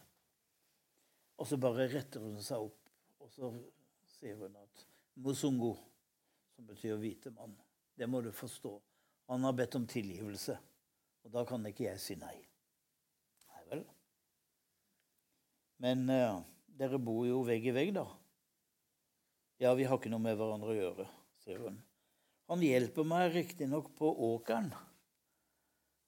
[1.39, 2.91] Og så bare retter hun seg opp,
[3.23, 3.53] og så
[4.23, 4.85] sier hun at
[5.19, 5.75] Mosungo,
[6.55, 7.57] som betyr hvite mann,
[7.99, 8.77] det må du forstå.
[9.33, 10.55] Han har bedt om tilgivelse,
[11.27, 12.37] og da kan ikke jeg si nei.
[13.51, 13.83] Nei vel.
[15.83, 16.43] Men uh,
[16.79, 18.07] dere bor jo vegg i vegg, da.
[19.63, 21.09] Ja, vi har ikke noe med hverandre å gjøre,
[21.43, 21.83] sier hun.
[22.51, 24.73] Han hjelper meg riktignok på åkeren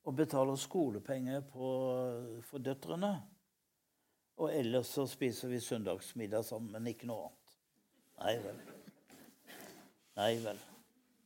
[0.05, 1.69] og betaler skolepenger på,
[2.45, 3.15] for døtrene.
[4.43, 7.44] Og ellers så spiser vi søndagsmiddag sammen, men ikke noe annet.
[8.23, 8.61] Nei vel.
[10.19, 10.61] Nei vel.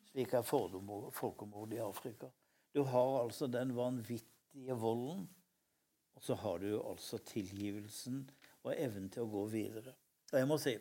[0.08, 2.30] Slik er folkemord i Afrika.
[2.74, 5.28] Du har altså den vanvittige volden,
[6.14, 8.22] og så har du altså tilgivelsen
[8.64, 9.94] og evnen til å gå videre.
[10.32, 10.74] Og jeg må si,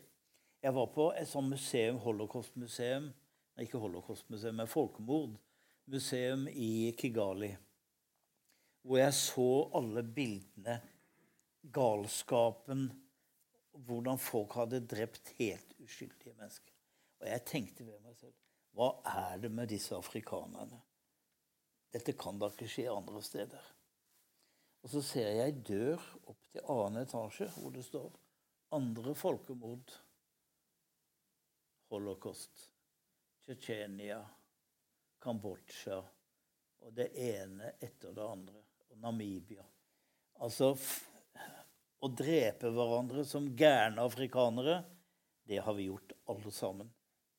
[0.64, 3.12] jeg var på et sånt museum, holocaustmuseum
[3.58, 7.50] Ikke holocaustmuseum, men folkemordmuseum i Kigali.
[8.86, 9.48] Hvor jeg så
[9.80, 10.76] alle bildene,
[11.74, 12.92] galskapen,
[13.86, 16.74] hvordan folk hadde drept helt uskyldige mennesker.
[17.22, 18.36] Og jeg tenkte ved meg selv
[18.78, 20.78] Hva er det med disse afrikanerne?
[21.94, 23.70] Dette kan da ikke skje andre steder.
[24.84, 28.12] Og så ser jeg dør opp til annen etasje hvor det står
[28.72, 29.96] 'Andre folkemord'.
[31.90, 32.72] Holocaust.
[33.44, 34.20] Tsjetsjenia.
[35.20, 36.04] Kambodsja.
[36.80, 38.64] Og det ene etter det andre.
[38.90, 39.64] Og Namibia.
[40.36, 40.76] Altså
[42.00, 44.84] Å drepe hverandre som gærne afrikanere,
[45.48, 46.90] Det har vi gjort alle sammen.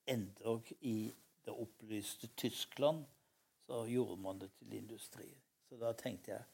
[0.08, 1.12] Endog i
[1.44, 3.04] det opplyste Tyskland
[3.66, 5.28] så gjorde man det til industri.
[5.68, 6.46] Så da tenkte jeg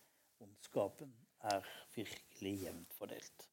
[0.43, 1.13] ondskapen
[1.47, 1.63] er
[1.95, 3.47] virkelig jevnt fordelt.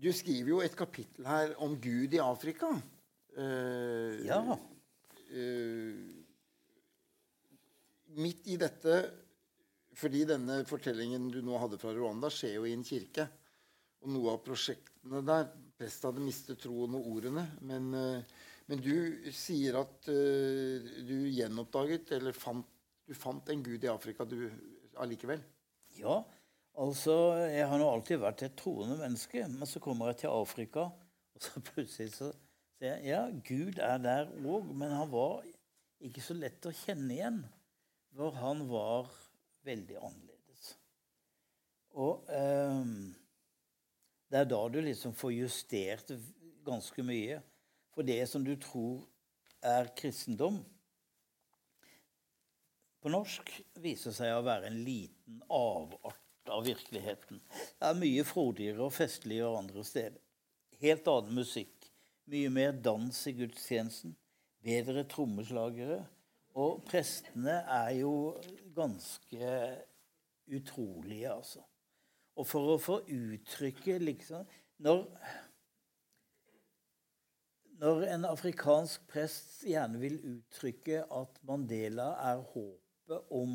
[0.00, 2.70] Du skriver jo et kapittel her om Gud i Afrika.
[3.36, 4.56] Uh, Ja.
[5.30, 6.19] eh,
[8.18, 9.02] midt i dette
[10.00, 13.26] Fordi denne fortellingen du nå hadde fra Rwanda, skjer jo i en kirke.
[14.00, 15.50] Og noe av prosjektene der
[15.80, 17.46] Prestet hadde mistet troen og ordene.
[17.64, 18.92] Men, eh, men du
[19.32, 22.66] sier at eh, du gjenoppdaget, eller fant,
[23.08, 24.44] du fant en gud i Afrika du
[25.00, 25.40] allikevel.
[25.96, 26.20] Ja,
[26.78, 27.16] altså
[27.48, 30.86] Jeg har nå alltid vært et troende menneske, men så kommer jeg til Afrika,
[31.34, 32.30] og så plutselig så
[32.80, 35.42] jeg ja, Gud er der òg, men han var
[36.00, 37.40] ikke så lett å kjenne igjen.
[38.16, 39.08] For han var
[39.66, 40.74] veldig annerledes.
[42.00, 42.82] Og eh,
[44.30, 46.12] det er da du liksom får justert
[46.66, 47.40] ganske mye.
[47.94, 49.02] For det som du tror
[49.66, 50.60] er kristendom,
[53.00, 53.48] på norsk
[53.80, 57.40] viser seg å være en liten avart av virkeligheten.
[57.48, 60.20] Det er mye frodigere og festligere andre steder.
[60.80, 61.88] Helt annen musikk.
[62.30, 64.12] Mye mer dans i gudstjenesten.
[64.64, 66.02] Bedre trommeslagere.
[66.58, 68.14] Og prestene er jo
[68.74, 69.52] ganske
[70.50, 71.62] utrolige, altså.
[72.40, 74.46] Og for å få uttrykke liksom
[74.80, 75.04] Når
[77.80, 83.54] når en afrikansk prest gjerne vil uttrykke at Mandela er håpet om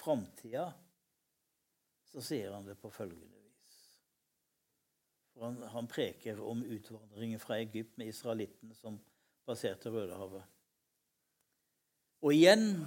[0.00, 0.70] framtida,
[2.08, 3.76] så sier han det på følgende vis.
[5.34, 8.96] For han, han preker om utvandringen fra Egypt med israelittene som
[9.44, 10.55] passerte Rødehavet.
[12.26, 12.80] Og igjen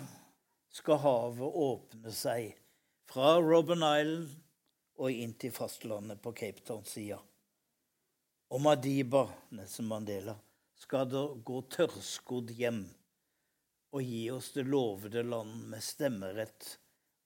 [0.75, 2.57] skal havet åpne seg
[3.07, 4.33] fra Robben Island
[4.99, 7.15] og inn til fastlandet på Cape Town-sida.
[8.51, 9.21] Og Madiba,
[9.55, 10.33] Nelson Mandela,
[10.75, 12.81] skal da gå tørrskodd hjem
[13.95, 16.73] og gi oss det lovede land med stemmerett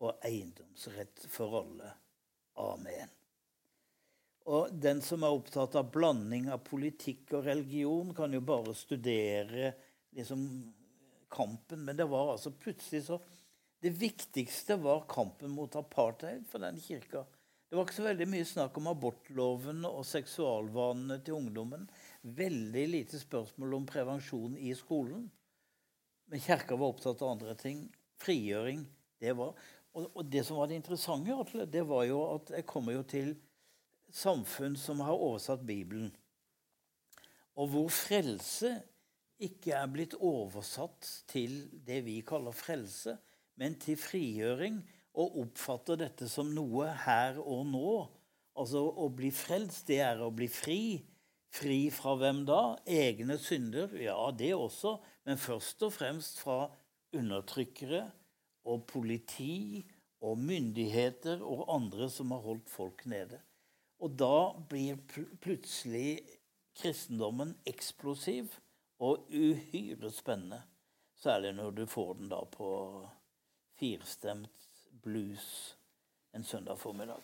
[0.06, 1.96] og eiendomsrett for alle.
[2.62, 3.10] Amen.
[4.54, 9.74] Og den som er opptatt av blanding av politikk og religion, kan jo bare studere
[10.14, 10.46] liksom
[11.34, 11.84] kampen.
[11.88, 13.22] Men det var altså plutselig så
[13.84, 17.26] Det viktigste var kampen mot apartheid for den kirka.
[17.68, 21.88] Det var ikke så veldig mye snakk om abortloven og seksualvanene til ungdommen.
[22.22, 25.26] Veldig lite spørsmål om prevensjon i skolen.
[26.32, 27.88] Men kirka var opptatt av andre ting.
[28.24, 28.86] Frigjøring.
[29.20, 29.58] det var...
[29.94, 33.36] Og, det som var det interessante, det var jo at jeg kommer jo til
[34.14, 36.12] samfunn som har oversatt Bibelen,
[37.54, 38.72] og hvor frelse
[39.46, 43.18] ikke er blitt oversatt til det vi kaller frelse,
[43.60, 44.82] men til frigjøring,
[45.14, 47.96] og oppfatter dette som noe her og nå.
[48.58, 50.84] Altså å bli frelst, det er å bli fri.
[51.54, 52.62] Fri fra hvem da?
[52.90, 53.94] Egne synder?
[54.02, 54.96] Ja, det også.
[55.28, 56.66] Men først og fremst fra
[57.14, 58.08] undertrykkere
[58.66, 59.84] og politi
[60.24, 63.38] og myndigheter og andre som har holdt folk nede.
[64.02, 66.24] Og da blir pl plutselig
[66.80, 68.50] kristendommen eksplosiv
[69.04, 70.62] og uhyre spennende.
[71.20, 72.68] Særlig når du får den da på
[73.80, 74.68] firstemt
[75.04, 75.48] blues
[76.34, 77.24] en søndag formiddag.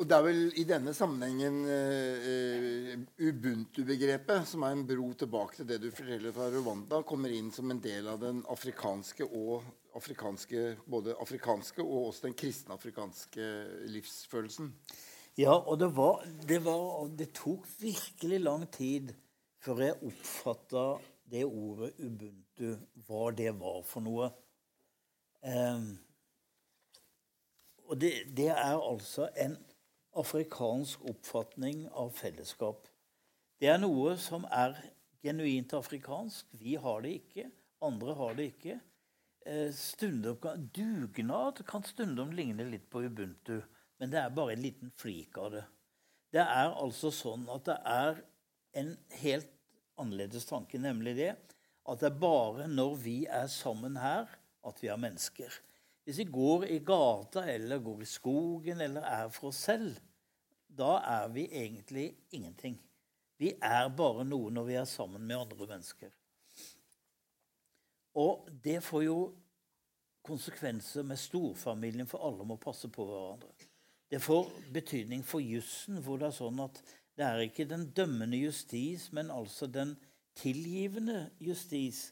[0.00, 5.68] Og det er vel i denne sammenhengen uh, ubuntu-begrepet, som er en bro tilbake til
[5.68, 9.66] det du forteller fra Rwanda, kommer inn som en del av den afrikanske og
[9.98, 13.50] afrikanske, både afrikanske og også den kristne afrikanske
[13.92, 14.72] livsfølelsen.
[15.36, 19.12] Ja, og det, var, det, var, det tok virkelig lang tid
[19.60, 20.84] før jeg oppfatta
[21.30, 22.70] det ordet ubuntu,
[23.06, 24.30] hva det var for noe.
[25.40, 25.92] Um,
[27.90, 29.56] og det, det, er altså en
[30.18, 32.88] afrikansk oppfatning av fellesskap.
[33.60, 34.76] Det er noe som er
[35.24, 36.46] genuint afrikansk.
[36.60, 37.50] Vi har det ikke.
[37.84, 38.78] Andre har det ikke.
[39.46, 43.60] Eh, stundom kan, dugnad kan stundom ligne litt på ubuntu,
[43.98, 45.64] men det er bare en liten flik av det.
[46.30, 48.20] Det er altså sånn at det er
[48.76, 49.48] en helt
[50.00, 51.32] annerledes tanke, nemlig det
[51.90, 54.28] at det er bare når vi er sammen her,
[54.66, 55.50] at vi er mennesker.
[56.04, 59.96] Hvis vi går i gata eller går i skogen eller er for oss selv,
[60.68, 62.78] da er vi egentlig ingenting.
[63.40, 66.12] Vi er bare noe når vi er sammen med andre mennesker.
[68.20, 69.18] Og det får jo
[70.26, 73.48] konsekvenser med storfamilien, for alle må passe på hverandre.
[74.10, 76.82] Det får betydning for jussen, hvor det er sånn at
[77.20, 79.92] det er ikke den dømmende justis, men altså den
[80.40, 82.06] tilgivende justis.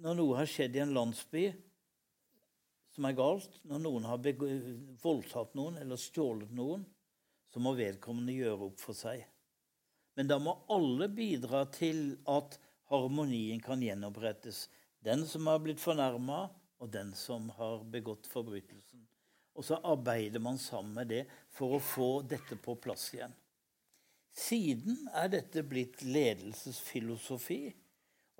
[0.00, 1.50] Når noe har skjedd i en landsby,
[2.92, 3.60] som er galt.
[3.68, 4.24] Når noen har
[5.02, 6.84] voldtatt noen eller stjålet noen,
[7.52, 9.24] så må vedkommende gjøre opp for seg.
[10.16, 12.58] Men da må alle bidra til at
[12.92, 14.66] harmonien kan gjenopprettes.
[15.04, 16.46] Den som har blitt fornærma,
[16.82, 19.04] og den som har begått forbrytelsen.
[19.54, 21.22] Og så arbeider man sammen med det
[21.52, 23.34] for å få dette på plass igjen.
[24.32, 27.74] Siden er dette blitt ledelsesfilosofi.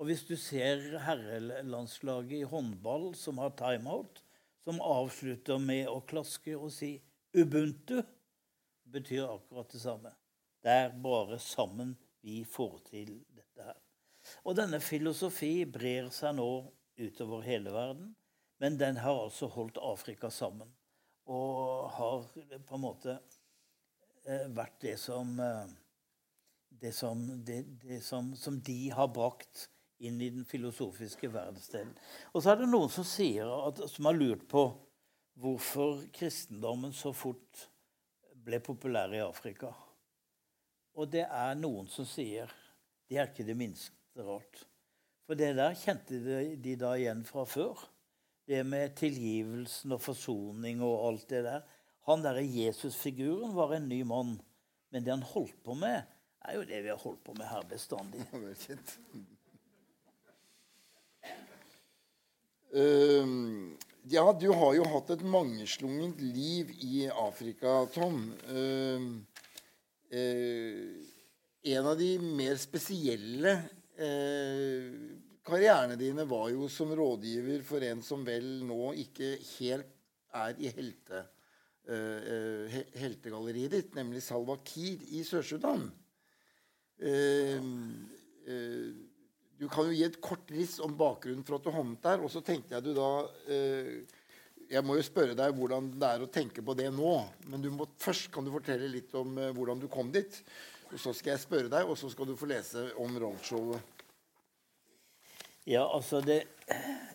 [0.01, 4.23] Og hvis du ser herrelandslaget i håndball som har timeout,
[4.65, 6.95] som avslutter med å klaske og si
[7.33, 8.03] 'Ubuntu',
[8.93, 10.11] betyr akkurat det samme.
[10.63, 13.79] Det er bare sammen vi får til dette her.
[14.43, 16.49] Og denne filosofi brer seg nå
[16.97, 18.15] utover hele verden.
[18.61, 20.69] Men den har altså holdt Afrika sammen.
[21.25, 22.27] Og har
[22.67, 23.17] på en måte
[24.25, 25.73] eh, vært det som eh,
[26.83, 29.69] det, som, det, det som, som, de har brakt
[30.03, 31.93] inn i den filosofiske verdensdelen.
[32.35, 34.65] Og så er det noen som, at, som har lurt på
[35.39, 37.69] hvorfor kristendommen så fort
[38.43, 39.71] ble populær i Afrika.
[40.99, 42.51] Og det er noen som sier
[43.07, 44.63] Det er ikke det minste rart.
[45.23, 46.19] For det der kjente
[46.59, 47.79] de da igjen fra før
[48.49, 51.61] det med tilgivelsen og forsoning og alt det der.
[52.09, 54.35] Han derre Jesus-figuren var en ny mann.
[54.91, 56.03] Men det han holdt på med,
[56.43, 58.23] er jo det vi har holdt på med her bestandig.
[62.73, 63.73] Uh,
[64.09, 68.25] ja, du har jo hatt et mangeslungent liv i Afrika, Tom.
[68.49, 69.05] Uh,
[70.11, 71.11] uh,
[71.63, 73.53] en av de mer spesielle
[74.01, 74.89] uh,
[75.47, 79.91] karrierene dine var jo som rådgiver for en som vel nå ikke helt
[80.33, 81.19] er i helte,
[81.87, 85.91] uh, heltegalleriet ditt, nemlig Salwa Kiir i Sør-Sudan.
[87.03, 87.59] Uh,
[88.47, 88.89] uh,
[89.59, 92.23] du kan jo gi et kort riss om bakgrunnen for at du havnet der.
[92.23, 93.09] Og så tenkte jeg du da
[94.73, 97.13] Jeg må jo spørre deg hvordan det er å tenke på det nå.
[97.51, 100.41] Men må, først kan du fortelle litt om hvordan du kom dit.
[100.93, 103.93] Og så skal jeg spørre deg, og så skal du få lese om rollshowet.
[105.65, 106.43] Ja, altså det,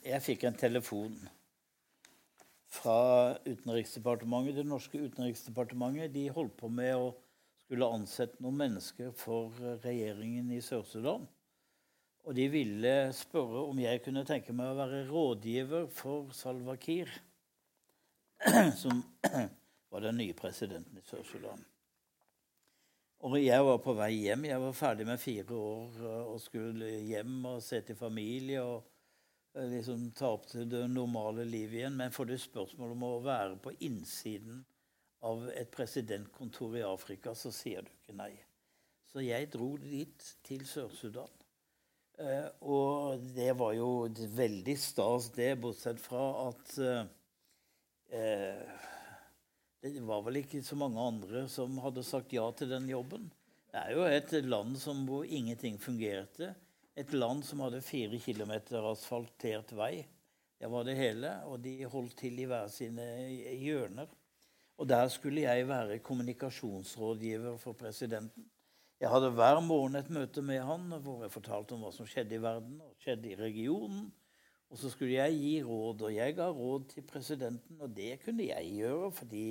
[0.05, 1.19] Jeg fikk en telefon
[2.73, 4.57] fra Utenriksdepartementet.
[4.57, 7.11] Det norske utenriksdepartementet de holdt på med å
[7.69, 9.53] skulle ansette noen mennesker for
[9.85, 11.27] regjeringen i Sør-Sudan.
[12.25, 17.13] Og de ville spørre om jeg kunne tenke meg å være rådgiver for Salwa Kiir,
[18.83, 19.03] som
[19.93, 21.61] var den nye presidenten i Sør-Sudan.
[23.29, 24.49] Og jeg var på vei hjem.
[24.49, 28.87] Jeg var ferdig med fire år eh, og skulle hjem og se til familie og
[29.59, 32.01] eh, liksom ta opp til det normale livet igjen.
[32.01, 34.63] Men får du spørsmål om å være på innsiden
[35.27, 38.33] av et presidentkontor i Afrika, så sier du ikke nei.
[39.09, 41.33] Så jeg dro dit, til Sør-Sudan.
[42.19, 48.63] Eh, og det var jo veldig stas, det, bortsett fra at eh,
[49.79, 53.29] det var vel ikke så mange andre som hadde sagt ja til den jobben.
[53.69, 56.55] Det er jo et land som, hvor ingenting fungerte.
[56.99, 60.03] Et land som hadde fire kilometer asfaltert vei.
[60.59, 61.31] Det var det hele.
[61.47, 63.07] Og de holdt til i hver sine
[63.61, 64.11] hjørner.
[64.79, 68.47] Og der skulle jeg være kommunikasjonsrådgiver for presidenten.
[69.01, 72.35] Jeg hadde hver morgen et møte med han hvor jeg fortalte om hva som skjedde
[72.35, 74.09] i verden og skjedde i regionen.
[74.71, 78.47] Og så skulle jeg gi råd, og jeg ga råd til presidenten, og det kunne
[78.51, 79.45] jeg gjøre fordi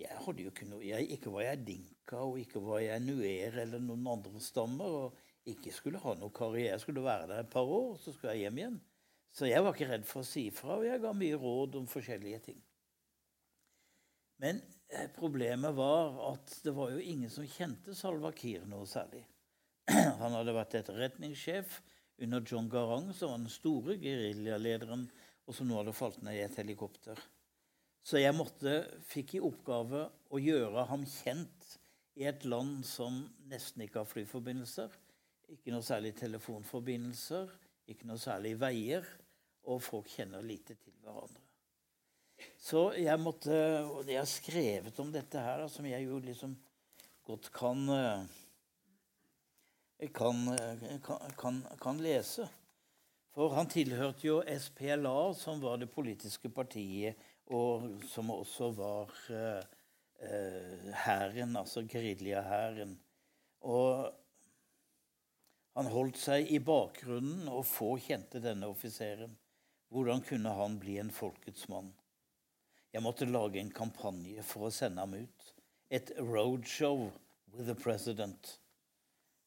[0.00, 3.60] jeg hadde jo ikke noe jeg, Ikke var jeg dinka, og ikke var jeg nuer
[3.64, 4.96] eller noen andre stammer.
[5.04, 6.74] Og ikke skulle ha noe karriere.
[6.74, 8.80] Jeg skulle være der et par år, og så skulle jeg hjem igjen.
[9.32, 11.88] Så jeg var ikke redd for å si fra, og jeg ga mye råd om
[11.90, 12.60] forskjellige ting.
[14.40, 19.22] Men eh, problemet var at det var jo ingen som kjente Salva Kiir noe særlig.
[20.22, 21.80] Han hadde vært etterretningssjef
[22.24, 25.06] under John Garang, som var den store geriljalederen,
[25.48, 27.20] og som nå hadde falt ned i et helikopter.
[28.04, 28.80] Så jeg måtte,
[29.10, 31.74] fikk i oppgave å gjøre ham kjent
[32.20, 34.92] i et land som nesten ikke har flyforbindelser.
[35.52, 37.52] Ikke noe særlig telefonforbindelser,
[37.90, 39.06] ikke noe særlig veier,
[39.68, 41.39] og folk kjenner lite til hverandre.
[42.60, 46.56] Så jeg måtte Og jeg har skrevet om dette her, som jeg jo liksom
[47.26, 48.22] godt kan uh,
[50.14, 50.38] kan,
[51.38, 52.48] kan, kan, lese.
[53.34, 57.20] For han tilhørte jo SPLA, som var det politiske partiet,
[57.52, 59.12] og som også var
[61.04, 62.96] hæren, uh, altså geriljahæren.
[63.60, 64.08] Og
[65.76, 69.36] han holdt seg i bakgrunnen, og få kjente denne offiseren.
[69.90, 71.92] Hvordan kunne han bli en folkets mann?
[72.90, 75.50] Jeg måtte lage en kampanje for å sende ham ut.
[75.90, 77.08] Et roadshow
[77.54, 78.56] with the president.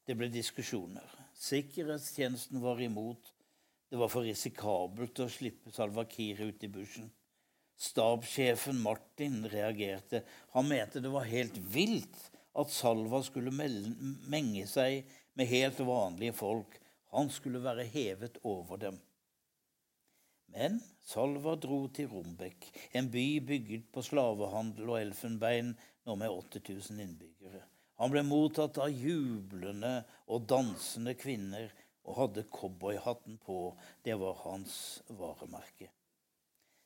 [0.08, 1.08] Det ble diskusjoner.
[1.40, 3.34] Sikkerhetstjenesten var imot.
[3.92, 7.12] Det var for risikabelt å slippe Salva Kiir ut i bushen.
[7.80, 10.24] Stabssjefen Martin reagerte.
[10.56, 16.78] Han mente det var helt vilt at Salva skulle menge seg med helt vanlige folk.
[17.14, 19.00] Han skulle være hevet over dem.
[20.54, 25.74] Men Salva dro til Rombek, en by bygget på slavehandel og elfenbein,
[26.06, 27.64] nå med 8000 innbyggere.
[28.02, 29.96] Han ble mottatt av jublende
[30.28, 31.74] og dansende kvinner
[32.04, 33.74] og hadde cowboyhatten på.
[34.04, 35.90] Det var hans varemerke.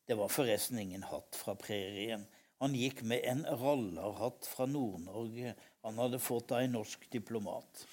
[0.07, 2.25] Det var forresten ingen hatt fra prærien.
[2.61, 5.53] Han gikk med en rallarhatt fra Nord-Norge
[5.85, 7.85] han hadde fått av en norsk diplomat.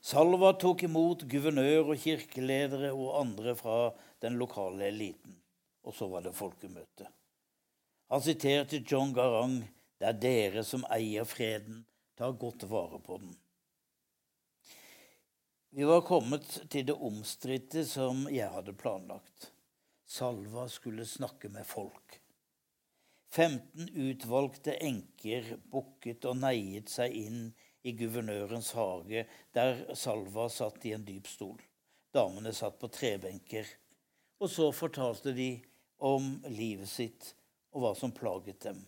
[0.00, 3.78] Salva tok imot guvernør og kirkeledere og andre fra
[4.22, 5.36] den lokale eliten.
[5.84, 7.08] Og så var det folkemøte.
[8.10, 9.60] Han siterte John Garang
[10.00, 11.82] det er dere som eier freden.
[12.16, 13.34] Ta godt vare på den.
[15.76, 19.50] Vi var kommet til det omstridte som jeg hadde planlagt.
[20.08, 22.16] Salva skulle snakke med folk.
[23.30, 27.44] 15 utvalgte enker bukket og neiet seg inn
[27.84, 31.60] i guvernørens hage, der Salva satt i en dyp stol.
[32.10, 33.68] Damene satt på trebenker.
[34.40, 35.52] Og så fortalte de
[36.00, 37.34] om livet sitt
[37.70, 38.80] og hva som plaget dem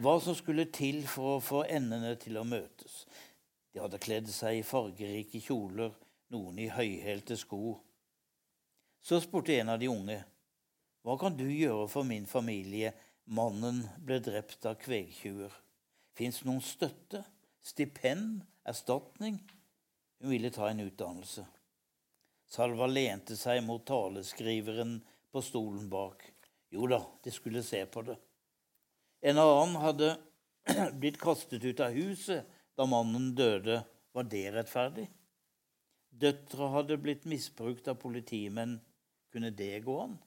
[0.00, 3.04] hva som skulle til for å få endene til å møtes.
[3.72, 5.92] De hadde kledd seg i fargerike kjoler,
[6.32, 7.76] noen i høyhælte sko.
[9.02, 10.20] Så spurte en av de unge,
[11.02, 12.92] hva kan du gjøre for min familie?
[13.32, 15.52] Mannen ble drept av kvegtjuver.
[16.14, 17.22] Fins noen støtte?
[17.62, 18.42] Stipend?
[18.68, 19.40] Erstatning?
[20.22, 21.44] Hun ville ta en utdannelse.
[22.52, 24.98] Salva lente seg mot taleskriveren
[25.32, 26.26] på stolen bak.
[26.72, 28.18] Jo da, de skulle se på det.
[29.24, 30.10] En annen hadde
[31.00, 33.78] blitt kastet ut av huset da mannen døde.
[34.12, 35.06] Var det rettferdig?
[36.12, 38.76] Døtre hadde blitt misbrukt av politimenn.
[39.32, 40.18] Kunne det gå an?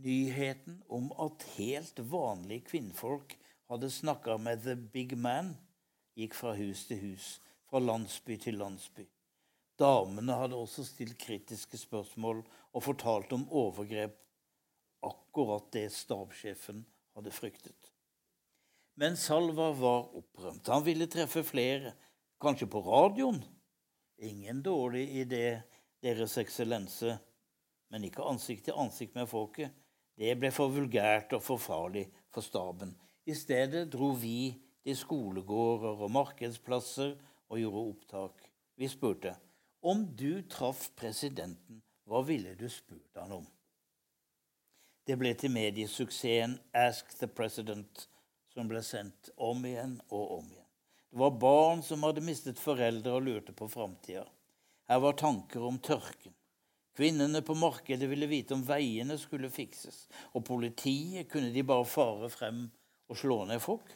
[0.00, 3.36] Nyheten om at helt vanlige kvinnfolk
[3.68, 5.52] hadde snakka med the big man,
[6.16, 7.28] gikk fra hus til hus,
[7.68, 9.04] fra landsby til landsby.
[9.78, 14.14] Damene hadde også stilt kritiske spørsmål og fortalt om overgrep,
[15.04, 16.84] akkurat det stabssjefen
[17.16, 17.90] hadde fryktet.
[18.94, 20.68] Men Salva var opprømt.
[20.70, 21.92] Han ville treffe flere,
[22.40, 23.40] kanskje på radioen.
[24.22, 25.46] Ingen dårlig idé,
[26.02, 27.16] Deres Eksellense,
[27.90, 29.72] men ikke ansikt til ansikt med folket.
[30.14, 32.92] Det ble for vulgært og for farlig for staben.
[33.26, 34.54] I stedet dro vi
[34.84, 37.16] til skolegårder og markedsplasser
[37.48, 38.44] og gjorde opptak.
[38.76, 39.34] Vi spurte
[39.84, 43.44] om du traff presidenten, hva ville du spurt han om?
[45.04, 48.06] Det ble til mediesuksessen Ask the President,
[48.54, 50.70] som ble sendt om igjen og om igjen.
[51.10, 54.24] Det var barn som hadde mistet foreldre og lurte på framtida.
[54.88, 56.32] Her var tanker om tørken.
[56.96, 60.06] Kvinnene på markedet ville vite om veiene skulle fikses.
[60.32, 62.64] Og politiet kunne de bare fare frem
[63.12, 63.92] og slå ned folk?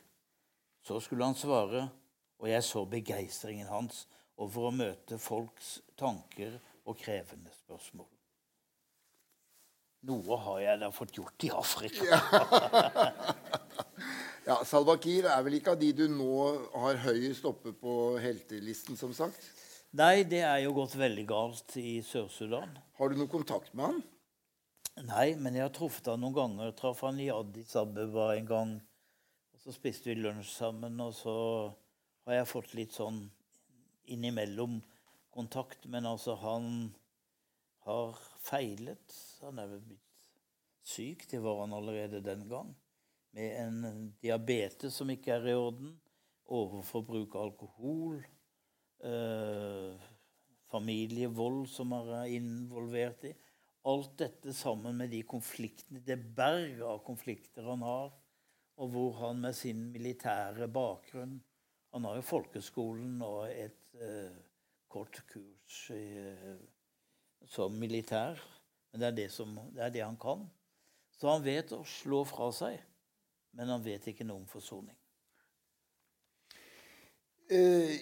[0.85, 1.89] Så skulle han svare,
[2.37, 4.05] og jeg så begeistringen hans
[4.39, 6.59] over å møte folks tanker
[6.89, 8.09] og krevende spørsmål.
[10.09, 12.07] Noe har jeg da fått gjort i Afrika.
[12.07, 12.21] ja.
[14.49, 16.35] ja, Salwa Kiir er vel ikke av de du nå
[16.85, 19.43] har høyest oppe på heltelisten, som sagt?
[19.99, 22.77] Nei, det er jo gått veldig galt i Sør-Sudan.
[23.01, 24.01] Har du noe kontakt med han?
[25.09, 26.73] Nei, men jeg har truffet han noen ganger.
[26.79, 28.77] Traff han i Addis Abeba en gang.
[29.55, 31.35] Og Så spiste vi lunsj sammen, og så
[32.29, 33.25] har jeg fått litt sånn
[34.15, 34.81] innimellom
[35.35, 35.87] kontakt.
[35.87, 36.91] Men altså, han
[37.87, 39.17] har feilet.
[39.45, 40.29] Han er vel blitt
[40.89, 41.27] syk.
[41.31, 42.75] Det var han allerede den gang.
[43.37, 45.95] Med en diabetes som ikke er i orden.
[46.49, 48.23] Overforbruk av alkohol.
[49.05, 50.09] Eh,
[50.69, 53.35] familievold som han er involvert i.
[53.89, 58.11] Alt dette sammen med de konfliktene, det berget av konflikter han har,
[58.79, 61.39] og hvor han med sin militære bakgrunn
[61.89, 64.37] Han har jo folkeskolen og et eh,
[64.89, 66.61] kort kurs i eh,
[67.49, 68.41] som militær.
[68.93, 70.47] Men det er det, som, det er det, han kan.
[71.19, 72.79] Så han vet å slå fra seg,
[73.59, 74.97] men han vet ikke noe om forsoning.
[77.49, 77.97] Eh,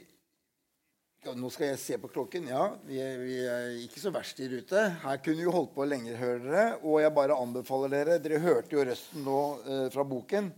[1.35, 2.49] nå skal jeg se på klokken.
[2.51, 4.83] Ja, vi er, vi er, ikke så verst i rute.
[5.03, 6.67] Her kunne vi holdt på lenger, hører dere.
[6.85, 10.53] Og jeg bare anbefaler dere Dere hørte jo røsten nå eh, fra boken.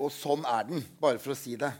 [0.00, 1.72] Og sånn er den, bare for å si det.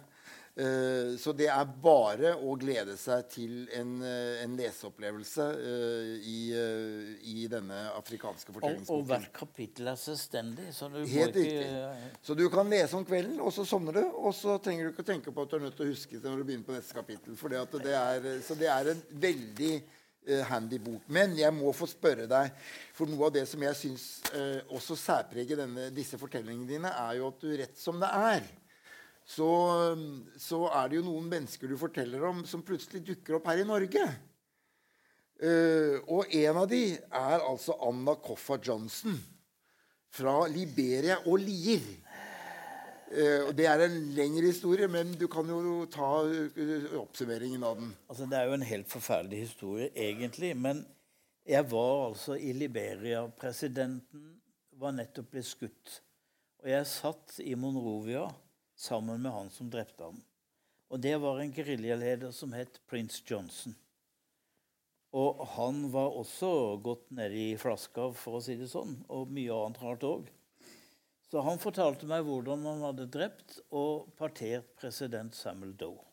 [0.60, 6.40] Eh, så det er bare å glede seg til en, eh, en leseopplevelse uh, i,
[7.32, 8.92] i, denne afrikanske fortellingsboken.
[8.92, 10.66] Og, og hvert kapittel er selvstendig.
[10.76, 11.64] Så du Helt riktig.
[12.26, 14.02] Så du kan lese om kvelden, og så sovner du.
[14.20, 16.18] Og så trenger du ikke å tenke på at du er nødt til å huske
[16.18, 17.40] det når du begynner på neste kapittel.
[17.80, 21.08] Det er, så det er en veldig eh, handy bok.
[21.08, 22.52] Men jeg må få spørre deg,
[22.96, 27.20] for noe av det som jeg syns eh, også særpreger denne, disse fortellingene dine, er
[27.22, 28.50] jo at du rett som det er,
[29.30, 29.50] så,
[30.40, 33.68] så er det jo noen mennesker du forteller om, som plutselig dukker opp her i
[33.68, 34.08] Norge.
[35.40, 39.14] Uh, og en av de er altså Anna Koffa Johnson
[40.12, 41.86] fra Liberia og Lier.
[43.10, 47.94] Uh, det er en lengre historie, men du kan jo ta eh, oppsummeringen av den.
[48.10, 50.52] Altså, det er jo en helt forferdelig historie, egentlig.
[50.58, 50.82] Men
[51.46, 53.24] jeg var altså i Liberia.
[53.40, 54.28] Presidenten
[54.82, 56.00] var nettopp blitt skutt.
[56.60, 58.26] Og jeg satt i Monrovia
[58.80, 60.18] sammen med han som drepte ham.
[60.90, 63.76] Og det var en geriljaleder som het Prince Johnson.
[65.14, 69.54] Og han var også gått ned i flaska, for å si det sånn, og mye
[69.54, 70.28] annet rart òg.
[71.30, 76.06] Så han fortalte meg hvordan han hadde drept og partert president Samuel Doe.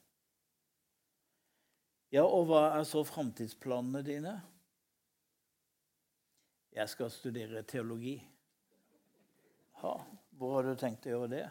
[2.13, 4.35] Ja, og hva er så framtidsplanene dine?
[6.77, 8.19] Jeg skal studere teologi.
[9.81, 9.97] Ja,
[10.37, 11.47] hvor har du tenkt å gjøre det?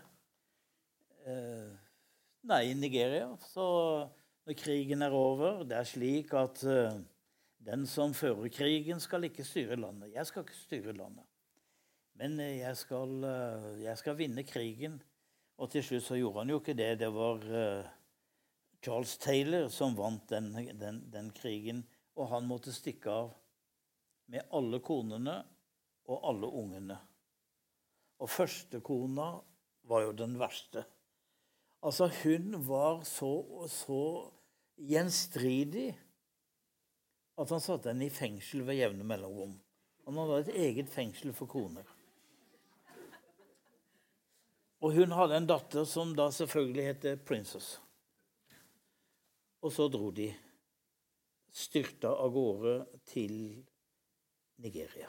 [1.26, 1.70] Eh,
[2.46, 3.32] nei, i Nigeria.
[3.50, 3.64] Så
[4.46, 7.00] når krigen er over Det er slik at eh,
[7.66, 10.12] den som fører krigen, skal ikke styre landet.
[10.14, 11.26] Jeg skal ikke styre landet.
[12.14, 13.26] Men eh, jeg skal,
[13.82, 15.00] jeg skal, vinne krigen.
[15.58, 16.92] Og til slutt så gjorde han jo ikke det.
[17.00, 17.42] Det var
[18.84, 21.82] Charles Taylor som vant den, den, den, krigen.
[22.14, 23.32] Og han måtte stikke av
[24.30, 25.40] med alle konene
[26.06, 26.98] og alle ungene.
[28.20, 29.32] Og førstekona
[29.88, 30.84] var jo den verste.
[31.86, 33.30] Altså, hun var så,
[33.70, 34.00] så
[34.76, 35.92] gjenstridig
[37.38, 39.52] at han satte henne i fengsel ved jevne mellomrom.
[40.06, 41.86] Han hadde et eget fengsel for koner.
[44.82, 47.76] Og hun hadde en datter som da selvfølgelig het Princess.
[49.62, 50.32] Og så dro de.
[51.56, 52.74] Styrta av gårde
[53.08, 53.38] til
[54.62, 55.08] Nigeria.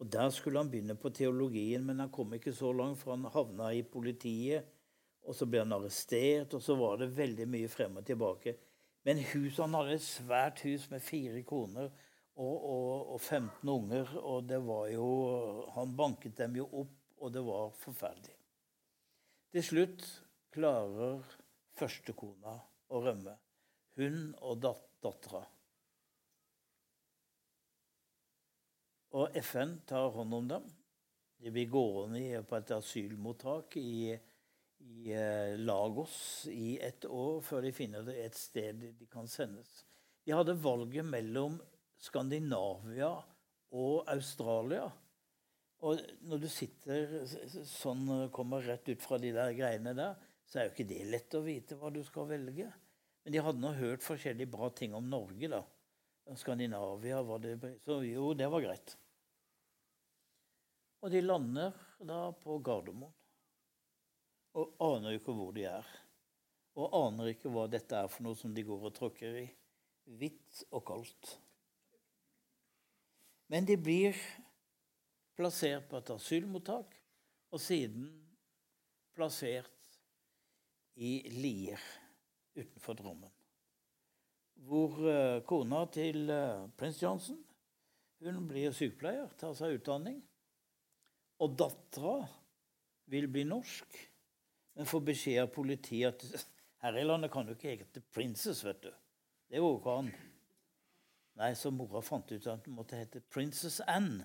[0.00, 3.30] Og Der skulle han begynne på teologien, men han kom ikke så langt, for han
[3.32, 4.79] havna i politiet.
[5.28, 8.56] Og så ble han arrestert, og så var det veldig mye frem og tilbake.
[9.04, 11.90] Men huset, han hadde et svært hus med fire koner
[12.40, 15.06] og, og, og 15 unger, og det var jo
[15.74, 18.36] Han banket dem jo opp og det var forferdelig.
[19.52, 20.04] Til slutt
[20.54, 21.24] klarer
[21.76, 22.54] førstekona
[22.90, 23.34] å rømme.
[24.00, 25.42] Hun og dat dattera.
[29.16, 30.66] Og FN tar hånd om dem.
[31.40, 34.12] De blir gående på et asylmottak i,
[34.80, 39.84] i eh, Lagos i et år før de finner et sted de kan sendes.
[40.24, 41.58] De hadde valget mellom
[42.00, 43.10] Skandinavia
[43.76, 44.88] og Australia.
[45.80, 47.14] Og når du sitter
[47.68, 51.36] sånn kommer rett ut fra de der greiene der, så er jo ikke det lett
[51.38, 52.68] å vite hva du skal velge.
[53.24, 55.62] Men de hadde nå hørt forskjellige bra ting om Norge, da.
[56.36, 58.92] Skandinavia var det Så jo, det var greit.
[61.00, 61.72] Og de lander
[62.06, 63.14] da på Gardermoen.
[64.58, 65.86] Og aner ikke hvor de er.
[66.78, 69.46] Og aner ikke hva dette er for noe som de går og tråkker i.
[70.20, 71.34] Hvitt og kaldt.
[73.50, 74.16] Men de blir
[75.38, 76.92] plassert på et asylmottak,
[77.50, 78.06] og siden
[79.16, 79.98] plassert
[81.00, 81.82] i Lier
[82.54, 83.32] utenfor Drammen.
[84.60, 87.38] Hvor uh, kona til uh, prins Johnson
[88.20, 90.18] hun blir sykepleier, tar seg utdanning.
[91.40, 92.18] Og dattera
[93.10, 93.96] vil bli norsk,
[94.80, 96.44] men får beskjed av politiet at
[96.80, 98.88] her i landet kan du ikke hete Princess, vet du.
[99.52, 100.06] Det går ikke an.
[101.36, 104.24] Nei, så mora fant ut at hun måtte hete Princess Anne.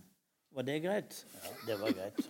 [0.56, 1.18] Var det greit?
[1.36, 2.22] Ja, det var greit.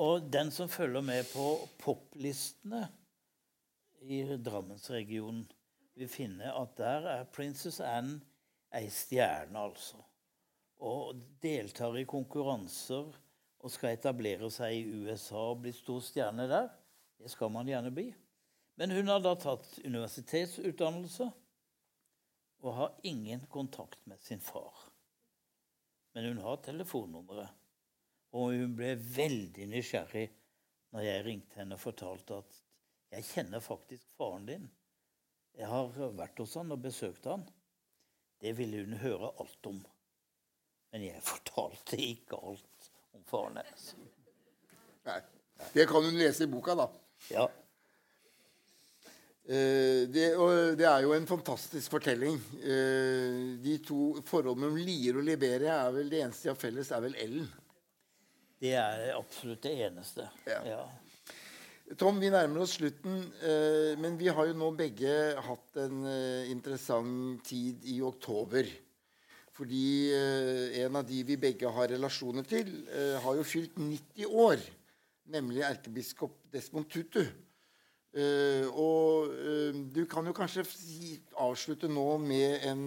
[0.00, 1.44] Og den som følger med på
[1.82, 2.86] poplistene
[4.08, 5.44] i Drammensregionen,
[6.00, 8.22] vil finne at der er Princess Anne
[8.72, 10.00] ei stjerne, altså.
[10.80, 13.12] Og deltar i konkurranser
[13.62, 16.68] og skal etablere seg i USA og bli stor stjerne der.
[17.22, 18.08] Det skal man gjerne bli.
[18.80, 21.28] Men hun har da tatt universitetsutdannelse
[22.62, 24.88] og har ingen kontakt med sin far.
[26.12, 27.58] Men hun har telefonnummeret.
[28.32, 30.26] Og hun ble veldig nysgjerrig
[30.92, 32.60] når jeg ringte henne og fortalte at
[33.12, 34.70] jeg kjenner faktisk faren din.
[35.52, 37.44] Jeg har vært hos han og besøkt han.
[38.40, 39.82] Det ville hun høre alt om.
[40.92, 42.81] Men jeg fortalte ikke alt
[43.16, 43.88] om faren hennes.
[45.08, 45.18] Nei.
[45.72, 46.88] Det kan hun lese i boka, da.
[47.30, 47.48] Ja.
[49.42, 50.26] Eh, det,
[50.78, 52.38] det, er jo en fantastisk fortelling.
[52.62, 56.92] Eh, de to forholdene mellom Lier og Liberia er vel det eneste de har felles,
[56.94, 57.48] er vel Ellen.
[58.62, 60.28] Det er absolutt det eneste.
[60.46, 60.60] Ja.
[60.66, 60.82] ja.
[61.98, 65.10] Tom, vi nærmer oss slutten, eh, men vi har jo nå begge
[65.44, 68.70] hatt en eh, interessant tid i oktober.
[69.52, 74.36] Fordi eh, en av de vi begge har relasjoner til, eh, har jo fylt 90
[74.46, 74.62] år.
[75.32, 77.20] Nemlig erkebiskop Desmond Tutu.
[78.12, 79.28] Eh, og
[79.92, 80.64] du kan jo kanskje
[81.40, 82.82] avslutte nå med en,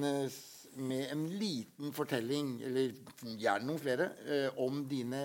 [0.76, 4.10] med en liten fortelling, eller gjerne noen flere,
[4.62, 5.24] om dine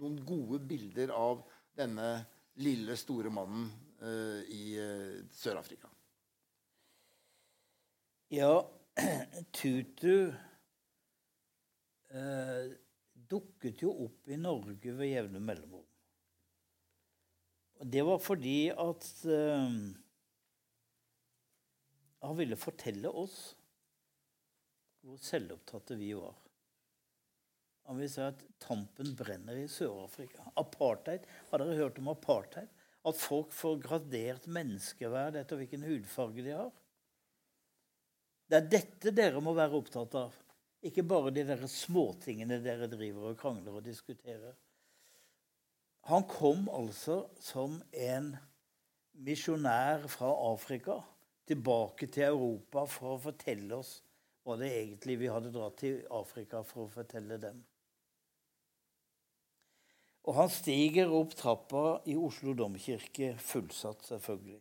[0.00, 1.44] noen gode bilder av
[1.76, 2.14] denne
[2.60, 3.70] lille, store mannen
[4.52, 4.74] i
[5.32, 5.88] Sør-Afrika.
[8.34, 8.56] Ja,
[9.56, 10.32] Tutu
[12.12, 12.72] eh,
[13.32, 15.86] dukket jo opp i Norge ved jevne mellomrom.
[17.82, 19.74] Det var fordi at eh,
[22.22, 23.40] han ville fortelle oss
[25.02, 26.36] hvor selvopptatte vi var.
[27.90, 30.44] Han ville si at tampen brenner i Sør-Afrika.
[30.54, 31.26] Apartheid.
[31.50, 32.70] Har dere hørt om apartheid?
[33.02, 36.70] At folk får gradert menneskeverd etter hvilken hudfarge de har?
[38.46, 40.38] Det er dette dere må være opptatt av.
[40.82, 44.54] Ikke bare de der småtingene dere driver og krangler og diskuterer.
[46.10, 48.32] Han kom altså som en
[49.22, 50.98] misjonær fra Afrika
[51.46, 54.00] tilbake til Europa for å fortelle oss
[54.42, 57.60] hva det egentlig vi hadde dratt til Afrika for å fortelle dem.
[60.26, 64.58] Og han stiger opp trappa i Oslo domkirke, fullsatt selvfølgelig.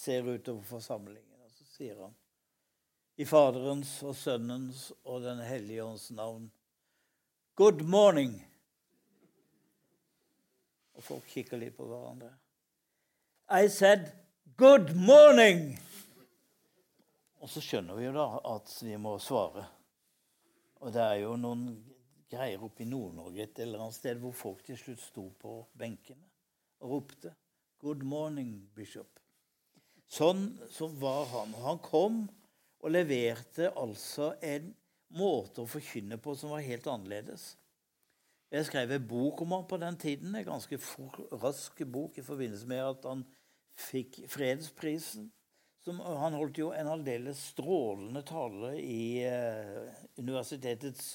[0.00, 2.16] Ser utover forsamlingen, og så sier han
[3.20, 6.48] i Faderens og Sønnens og Den hellige ånds navn
[7.60, 8.38] Good morning!
[10.96, 12.30] Og folk kikker litt på hverandre.
[13.52, 14.08] I said
[14.56, 15.74] good morning!
[17.40, 19.66] Og så skjønner vi jo da at vi må svare.
[20.80, 21.66] Og det er jo noen
[22.30, 26.24] greier oppe i Nord-Norge et eller annet sted hvor folk til slutt sto på benkene
[26.80, 27.34] og ropte
[27.80, 29.20] Good morning, bishop.
[30.10, 31.54] Sånn så var han.
[31.62, 32.24] Han kom
[32.80, 34.72] og leverte altså en
[35.14, 37.52] måte å forkynne på som var helt annerledes.
[38.50, 40.78] Jeg skrev en bok om han på den tiden, en ganske
[41.38, 43.22] rask bok i forbindelse med at han
[43.78, 45.30] fikk fredsprisen.
[45.80, 49.86] Som, han holdt jo en aldeles strålende tale i eh,
[50.18, 51.14] universitetets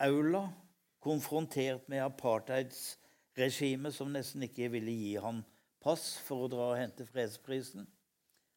[0.00, 0.46] aula,
[1.02, 5.42] konfrontert med apartheidsregimet som nesten ikke ville gi han
[5.82, 7.88] pass for å dra og hente fredsprisen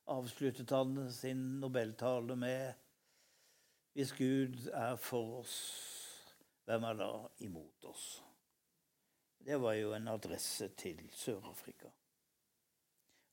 [0.05, 2.73] avsluttet han sin nobeltale med
[3.93, 5.55] Hvis Gud er for oss,
[6.65, 7.09] hvem er da
[7.45, 8.23] imot oss?
[9.37, 11.91] Det var jo en adresse til Sør-Afrika.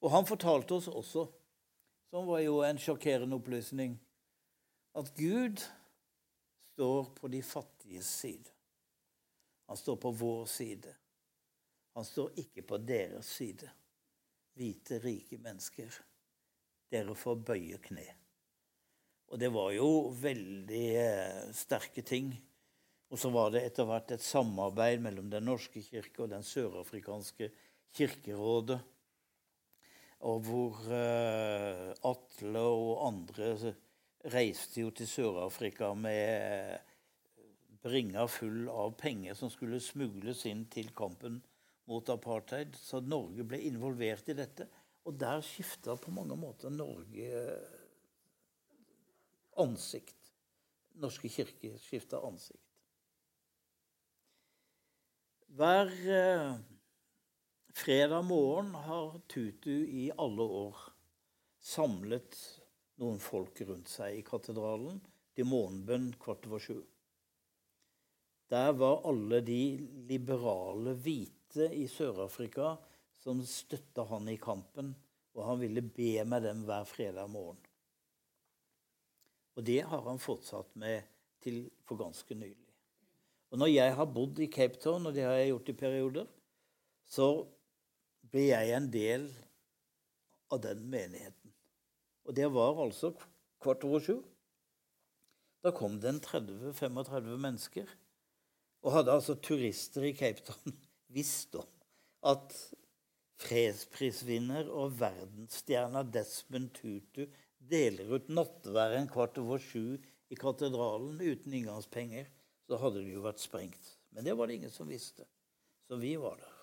[0.01, 1.25] Og han fortalte oss også,
[2.11, 3.97] som var jo en sjokkerende opplysning,
[4.95, 5.62] at Gud
[6.75, 8.53] står på de fattiges side.
[9.71, 10.95] Han står på vår side.
[11.95, 13.71] Han står ikke på deres side.
[14.59, 16.03] Hvite, rike mennesker
[16.91, 18.07] dere får bøye kne.
[19.30, 22.32] Og det var jo veldig eh, sterke ting.
[23.11, 27.51] Og så var det etter hvert et samarbeid mellom Den norske kirke og Den sørafrikanske
[27.95, 28.80] kirkerådet.
[30.26, 33.55] Og hvor eh, Atle og andre
[34.30, 36.91] reiste jo til Sør-Afrika med
[37.80, 41.41] bringa full av penger som skulle smugles inn til kampen
[41.88, 42.76] mot apartheid.
[42.76, 44.68] Så Norge ble involvert i dette.
[45.09, 47.45] Og der skifta på mange måter Norge
[49.61, 50.17] ansikt.
[51.01, 52.67] Norske kirke skifta ansikt.
[55.57, 56.59] Hver eh,
[57.75, 60.83] fredag morgen har Tutu i alle år
[61.61, 62.37] samlet
[63.01, 65.01] noen folk rundt seg i katedralen
[65.35, 66.79] til morgenbønn kvart over sju.
[68.51, 69.63] Der var alle de
[70.11, 72.77] liberale hvite i Sør-Afrika
[73.21, 74.95] som støtta han i kampen,
[75.37, 77.61] og han ville be med dem hver fredag morgen.
[79.59, 81.07] Og det har han fortsatt med
[81.45, 82.71] til for ganske nylig.
[83.51, 86.27] Og når jeg har bodd i Cape Town, og det har jeg gjort i perioder,
[87.11, 87.29] så
[88.31, 89.27] ble jeg en del
[90.55, 91.55] av den menigheten.
[92.29, 93.12] Og det var altså
[93.62, 94.21] kvart over sju.
[95.64, 97.91] Da kom det en 30-35 mennesker.
[98.87, 100.77] Og hadde altså turister i Cape Town
[101.16, 101.68] visst om
[102.31, 102.55] at
[103.41, 107.24] fredsprisvinner og verdensstjerna Desmond Tutu
[107.70, 109.97] deler ut nattværen kvart over sju
[110.30, 112.28] i katedralen uten inngangspenger,
[112.66, 113.97] så hadde det jo vært sprengt.
[114.14, 115.26] Men det var det ingen som visste.
[115.88, 116.57] Så vi var der.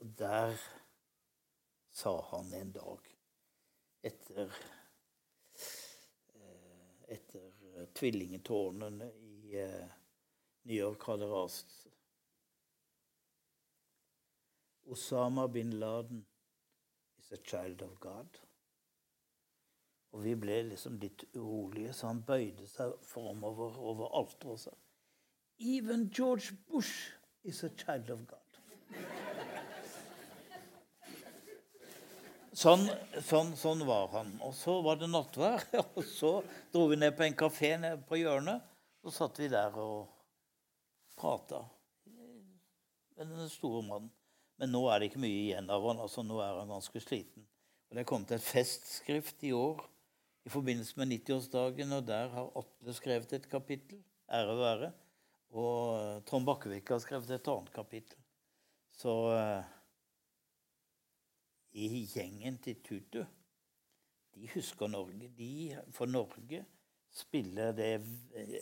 [0.00, 0.60] Og der
[1.92, 3.08] sa han en dag,
[4.08, 4.52] etter,
[7.08, 9.64] etter tvillingetårnene i
[10.68, 11.74] New York hadde rast.
[14.90, 16.24] Osama bin Laden
[17.18, 18.40] is a child of God.
[20.10, 24.76] Og vi ble liksom litt urolige, så han bøyde seg framover over alteret og sa
[25.60, 27.12] Even George Bush
[27.44, 28.50] is a child of God.
[32.60, 32.82] Sånn,
[33.22, 34.32] sånn, sånn, var han.
[34.44, 35.62] Og så var det nattvær.
[35.96, 36.32] Og så
[36.72, 38.64] dro vi ned på en kafé nede på hjørnet.
[39.04, 40.10] Så satt vi der og
[41.16, 41.62] prata
[43.16, 44.10] med den store mannen.
[44.60, 46.02] Men nå er det ikke mye igjen av han.
[46.04, 47.46] altså Nå er han ganske sliten.
[47.88, 49.80] Og Det er kommet et festskrift i år
[50.44, 54.02] i forbindelse med 90-årsdagen, og der har Atle skrevet et kapittel.
[54.30, 54.92] Ære være.
[55.56, 58.20] Og Trond Bakkevik har skrevet et annet kapittel.
[58.94, 59.64] Så uh,
[61.72, 63.24] i gjengen til Tutu.
[64.34, 65.32] De husker Norge.
[65.38, 66.64] De, for Norge
[67.10, 67.94] spiller det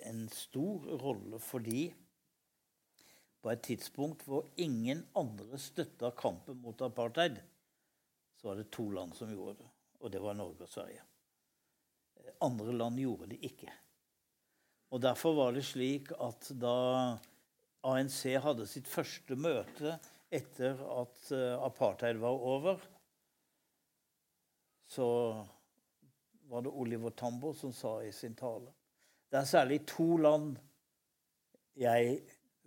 [0.09, 1.91] en stor rolle fordi
[3.43, 7.39] på et tidspunkt hvor ingen andre støtta kampen mot apartheid,
[8.39, 9.69] så var det to land som gjorde det,
[10.01, 11.05] og det var Norge og Sverige.
[12.45, 13.73] Andre land gjorde det ikke.
[14.91, 16.77] Og Derfor var det slik at da
[17.89, 19.99] ANC hadde sitt første møte
[20.35, 22.81] etter at eh, apartheid var over,
[24.89, 25.07] så
[26.49, 28.73] var det Oliver Tambo som sa i sin tale
[29.29, 30.55] Det er særlig to land
[31.77, 32.23] jeg,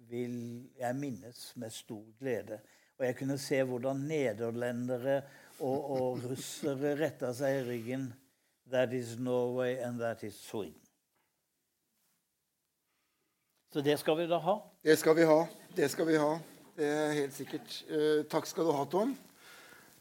[0.09, 2.59] vil, jeg minnes med stor glede.
[2.99, 5.21] Og jeg kunne se hvordan nederlendere
[5.59, 8.11] og, og russere retta seg i ryggen.
[8.71, 10.77] That is Norway, and that is Sweden.
[13.73, 14.57] Så det skal vi da ha.
[14.83, 15.41] Det skal vi ha.
[15.75, 16.31] Det skal vi ha.
[16.75, 17.75] Det er helt sikkert.
[17.87, 19.13] Eh, takk skal du ha, Tom.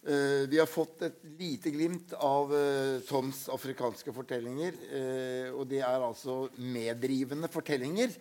[0.00, 4.78] Eh, vi har fått et lite glimt av eh, Toms afrikanske fortellinger.
[4.90, 8.14] Uh, og det er altså meddrivende fortellinger.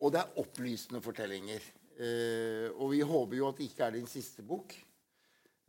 [0.00, 1.62] Og det er opplysende fortellinger.
[2.78, 4.74] og vi håper jo at det ikke er din siste bok.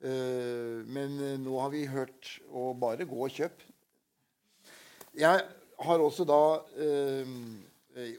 [0.01, 3.63] men nå har vi hørt å bare gå og kjøpe.
[5.17, 5.41] Jeg
[5.79, 6.43] har også da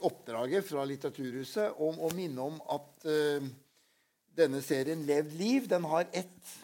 [0.02, 3.06] oppdraget fra Litteraturhuset om å minne om at
[4.36, 6.58] denne serien Levd liv den har ett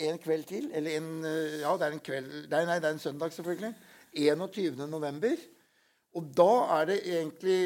[0.00, 0.68] en kveld til.
[0.74, 3.74] Eller en, eh, ja, det er en kveld Nei, nei, det er en søndag, selvfølgelig.
[4.12, 4.86] 21.
[4.90, 5.36] november.
[6.18, 6.50] Og da
[6.80, 7.60] er det egentlig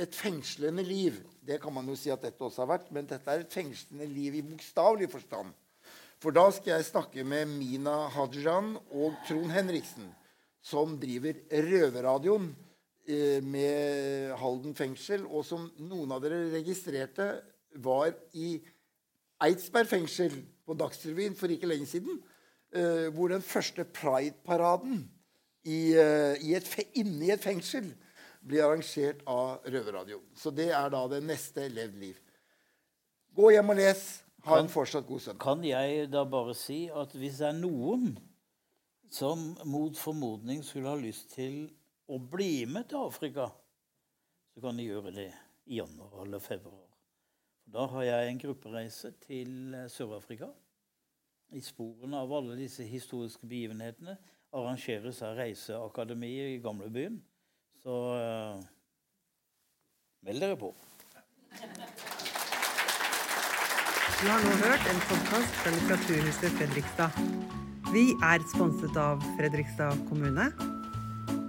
[0.00, 1.18] et fengslende liv.
[1.44, 4.06] Det kan man jo si at dette også har vært, men dette er et fengslende
[4.08, 5.52] liv i bokstavelig forstand.
[6.22, 10.06] For da skal jeg snakke med Mina Hajan og Trond Henriksen,
[10.62, 12.52] som driver Røverradioen
[13.10, 17.26] eh, med Halden fengsel, og som noen av dere registrerte
[17.82, 18.54] var i
[19.42, 22.20] Eidsberg fengsel på Dagsrevyen for ikke lenge siden.
[22.72, 25.02] Uh, hvor den første Pride-paraden
[25.62, 27.92] i, i et, inne i et fengsel
[28.42, 30.24] blir arrangert av Røverradioen.
[30.34, 32.18] Så det er da det neste Levd liv.
[33.32, 34.02] Gå hjem og les.
[34.42, 35.42] Ha en fortsatt god søndag.
[35.44, 38.10] Kan jeg da bare si at hvis det er noen
[39.12, 41.68] som mot formodning skulle ha lyst til
[42.10, 43.46] å bli med til Afrika,
[44.52, 45.30] så kan de gjøre det
[45.70, 46.88] i januar eller februar.
[47.72, 50.50] Da har jeg en gruppereise til eh, Sør-Afrika.
[51.54, 54.16] I sporene av alle disse historiske begivenhetene
[54.52, 57.18] arrangeres av Reiseakademiet i gamlebyen.
[57.82, 58.60] Så uh,
[60.22, 60.72] meld dere på.
[64.22, 67.18] Du har nå hørt en podkast fra Litteraturhuset Fredrikstad.
[67.92, 70.46] Vi er sponset av Fredrikstad kommune,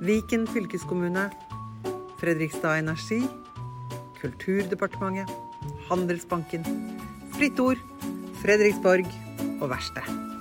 [0.03, 1.29] Viken fylkeskommune,
[2.19, 3.21] Fredrikstad Energi,
[4.19, 5.31] Kulturdepartementet
[5.87, 6.65] Handelsbanken,
[7.37, 7.79] Fritt Ord,
[8.41, 9.07] Fredriksborg
[9.61, 10.32] og Verksted.